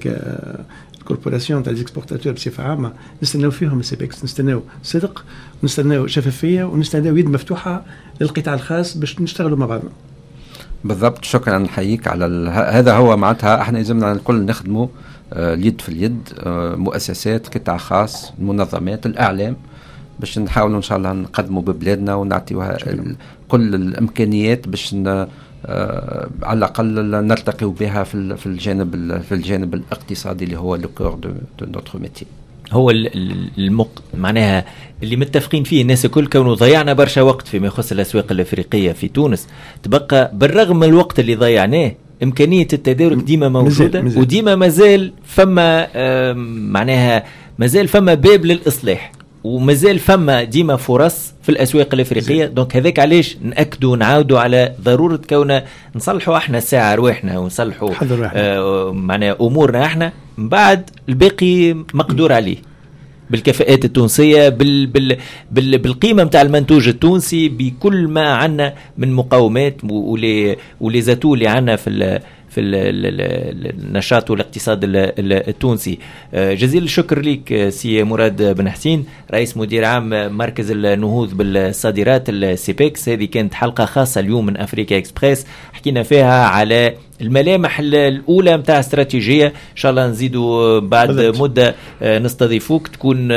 corporation 1.04 1.62
تاع 1.62 1.72
les 1.72 1.84
exportateurs 1.84 2.32
بصفة 2.32 2.64
عامة 2.64 2.92
نستناو 3.22 3.50
فيهم 3.50 3.80
ال 3.80 3.88
CEPEX 3.88 4.24
نستناو 4.24 4.62
صدق 4.82 5.24
ونستناو 5.62 6.06
شفافية 6.06 6.64
ونستناو 6.64 7.16
يد 7.16 7.26
مفتوحة 7.26 7.84
للقطاع 8.20 8.54
الخاص 8.54 8.96
باش 8.96 9.20
نشتغلوا 9.20 9.58
مع 9.58 9.66
بعضنا. 9.66 9.90
بالضبط. 10.84 11.24
شكرا 11.24 11.58
نحييك 11.58 12.08
على. 12.08 12.50
هذا 12.50 12.92
هو 12.94 13.16
معناتها. 13.16 13.60
إحنا 13.60 13.78
لازمنا 13.78 14.12
الكل 14.12 14.44
نخدموا 14.44 14.86
آه، 15.32 15.54
اليد 15.54 15.80
في 15.80 15.88
اليد 15.88 16.28
آه، 16.38 16.74
مؤسسات 16.74 17.58
قطاع 17.58 17.76
خاص 17.76 18.32
منظمات 18.38 19.06
الإعلام. 19.06 19.56
باش 20.20 20.38
نحاولوا 20.38 20.76
إن 20.76 20.82
شاء 20.82 20.98
الله 20.98 21.12
نقدموا 21.12 21.62
ببلادنا 21.62 22.14
ونعطيوها 22.14 22.76
كل 23.48 23.74
الإمكانيات 23.74 24.68
باش. 24.68 24.94
آه 25.66 26.28
على 26.42 26.58
الأقل 26.58 26.86
نرتقي 27.26 27.66
بها 27.66 28.04
في 28.04 28.36
في 28.36 28.46
الجانب 28.46 29.20
في 29.28 29.32
الجانب 29.34 29.74
الاقتصادي 29.74 30.44
اللي 30.44 30.58
هو 30.58 30.76
le 30.76 30.88
cœur 30.88 31.14
de 31.14 31.30
notre 31.66 31.98
métier 31.98 32.26
هو 32.72 32.90
المق... 33.58 34.02
معناها 34.14 34.64
اللي 35.02 35.16
متفقين 35.16 35.64
فيه 35.64 35.82
الناس 35.82 36.04
الكل 36.04 36.26
كونه 36.26 36.54
ضيعنا 36.54 36.92
برشا 36.92 37.22
وقت 37.22 37.48
فيما 37.48 37.66
يخص 37.66 37.92
الأسواق 37.92 38.26
الأفريقية 38.32 38.92
في 38.92 39.08
تونس 39.08 39.48
تبقى 39.82 40.30
بالرغم 40.34 40.76
من 40.76 40.84
الوقت 40.88 41.18
اللي 41.20 41.34
ضيعناه 41.34 41.92
إمكانية 42.22 42.68
التدارك 42.72 43.16
ديما 43.16 43.48
موجودة. 43.48 44.00
وديما 44.20 44.56
مازال 44.56 45.12
فما 45.24 45.88
معناها 46.72 47.24
مازال 47.58 47.88
فما 47.88 48.14
باب 48.14 48.44
للإصلاح 48.44 49.12
ومازال 49.44 49.98
فما 49.98 50.42
ديما 50.44 50.76
فرص 50.76 51.32
في 51.42 51.48
الأسواق 51.48 51.88
الإفريقية. 51.94 52.46
donc 52.46 52.76
هذاك 52.76 52.98
علاش 52.98 53.36
نأكدوا 53.42 53.92
ونعاودوا 53.92 54.38
على 54.38 54.72
ضرورة 54.82 55.20
كونه 55.30 55.62
نصلحوا 55.96 56.36
إحنا 56.36 56.58
الساعة 56.58 56.94
رواحنا 56.94 57.38
ونصلحوا 57.38 57.92
آه 58.34 58.92
معناها 58.92 59.36
أمورنا 59.40 59.84
إحنا. 59.84 60.12
من 60.38 60.48
بعد 60.48 60.90
الباقي 61.08 61.74
مقدور 61.94 62.32
عليه. 62.32 62.56
بالكفاءات 63.30 63.84
التونسية 63.84 64.48
بال 64.48 64.86
بال 64.86 65.16
بال 65.50 65.78
بالقيمة 65.78 66.24
نتاع 66.24 66.42
المنتوج 66.42 66.88
التونسي 66.88 67.48
بكل 67.48 68.08
ما 68.08 68.34
عندنا 68.34 68.74
من 68.98 69.12
مقومات 69.12 69.66
و 69.66 69.76
les 69.84 71.00
و 71.00 71.04
les 71.04 71.14
atouts 71.14 71.34
اللي 71.34 71.46
عندنا 71.46 71.76
في 71.76 72.20
في 72.50 72.60
النشاط 72.60 74.30
والاقتصاد 74.30 74.80
التونسي. 74.84 75.98
آه، 76.34 76.54
جزيل 76.54 76.82
الشكر 76.82 77.20
لك 77.20 77.52
آه، 77.52 77.70
سي 77.70 78.02
مراد 78.02 78.42
بن 78.56 78.70
حسين 78.70 79.06
رئيس 79.30 79.56
مدير 79.56 79.84
عام 79.84 80.36
مركز 80.36 80.70
النهوض 80.70 81.34
بالصادرات 81.34 82.28
ال 82.28 82.41
CEPEX 82.41 83.08
هذه 83.08 83.24
كانت 83.24 83.54
حلقة 83.54 83.84
خاصة 83.84 84.20
اليوم 84.20 84.46
من 84.46 84.56
Africa 84.56 84.98
Express. 84.98 85.46
حكينا 85.72 86.02
فيها 86.02 86.46
على 86.46 86.94
الملامح 87.20 87.80
الأولى 87.80 88.56
نتاع 88.56 88.80
استراتيجية. 88.80 89.46
إن 89.46 89.76
شاء 89.76 89.90
الله 89.90 90.06
نزيدوا 90.08 90.78
بعد 90.78 91.10
بدأت. 91.10 91.40
مدة 91.40 91.74
آه، 92.02 92.18
نستضيفوك. 92.18 92.88
تكون 92.88 93.28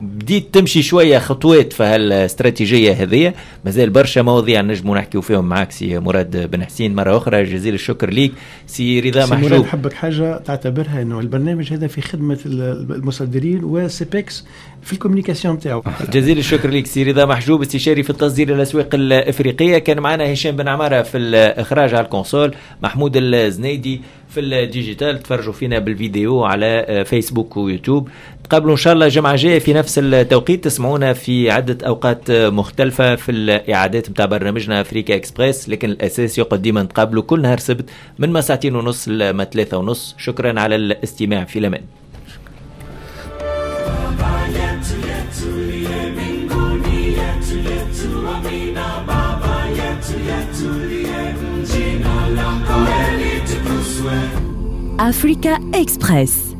بديت 0.00 0.54
تمشي 0.54 0.82
شوية 0.82 1.18
خطوات 1.18 1.72
في 1.72 1.82
هالاستراتيجيه 1.82 2.92
هذه. 2.92 3.34
مازال 3.64 3.90
برشا 3.90 4.20
مواضيع 4.20 4.60
نجموا 4.60 4.96
نحكيو 4.96 5.20
فيهم 5.20 5.48
معك 5.48 5.72
سي 5.72 5.98
مراد 5.98 6.50
بن 6.50 6.64
حسين. 6.64 6.94
مرة 6.94 7.16
أخرى 7.16 7.44
جزيل 7.44 7.74
الشكر 7.74 8.10
ليك. 8.10 8.32
سي 8.66 9.00
رضا 9.00 9.26
محجوب 9.26 9.50
مراد 9.50 9.60
نحبك 9.60 9.92
حاجة 9.92 10.38
تعتبرها 10.38 11.02
إنه 11.02 11.20
البرنامج 11.20 11.72
هذا 11.72 11.86
في 11.86 12.00
خدمة 12.00 12.38
المصدرين 12.46 13.64
و 13.64 13.77
CEPEX 13.77 14.44
في 14.82 14.92
ال 14.92 14.96
communication 14.96 15.54
نتاعو. 15.54 15.82
جزيل 16.12 16.38
الشكر 16.38 16.70
لك 16.70 16.86
سي 16.86 17.02
رضا 17.02 17.24
محجوب 17.24 17.62
استشاري 17.62 18.02
في 18.02 18.10
التصدير 18.10 18.54
الأسواق 18.54 18.94
الأفريقية. 18.94 19.78
كان 19.78 20.00
معنا 20.00 20.32
هشام 20.32 20.56
بن 20.56 20.68
عمارة 20.68 21.02
في 21.02 21.18
الإخراج 21.18 21.94
على 21.94 22.04
ال 22.04 22.10
console 22.10 22.54
محمود 22.82 23.12
الزنيدي 23.16 24.00
في 24.28 24.40
ال 24.40 24.49
digital. 24.49 25.22
تفرجوا 25.22 25.52
فينا 25.52 25.78
بالفيديو 25.78 26.44
على 26.44 27.04
فيسبوك 27.06 27.56
ويوتيوب. 27.56 28.08
تقابلوا 28.44 28.72
إن 28.72 28.76
شاء 28.76 28.92
الله 28.92 29.06
الجمعه 29.06 29.32
الجايه 29.32 29.58
في 29.58 29.72
نفس 29.72 29.98
التوقيت. 29.98 30.64
تسمعونا 30.64 31.12
في 31.12 31.50
عدة 31.50 31.86
أوقات 31.86 32.30
مختلفة 32.30 33.16
في 33.16 33.32
الإعادات 33.32 34.10
نتاع 34.10 34.26
برنامجنا 34.26 34.80
Africa 34.80 35.14
Express. 35.14 35.68
لكن 35.68 35.90
الأساس 35.90 36.38
يقعد 36.38 36.62
ديما 36.62 36.82
نتقابلوا 36.82 37.22
كل 37.22 37.42
نهار 37.42 37.58
سبت 37.58 37.90
من 38.18 38.30
ما 38.30 38.40
ساعتين 38.40 38.76
ونص 38.76 39.08
لما 39.08 39.44
ثلاثة 39.44 39.76
ونص. 39.76 40.14
شكرا 40.18 40.60
على 40.60 40.74
الاستماع. 40.74 41.44
في 41.44 41.58
الأمان. 41.58 41.82
Africa 54.98 55.58
Express. 55.74 56.59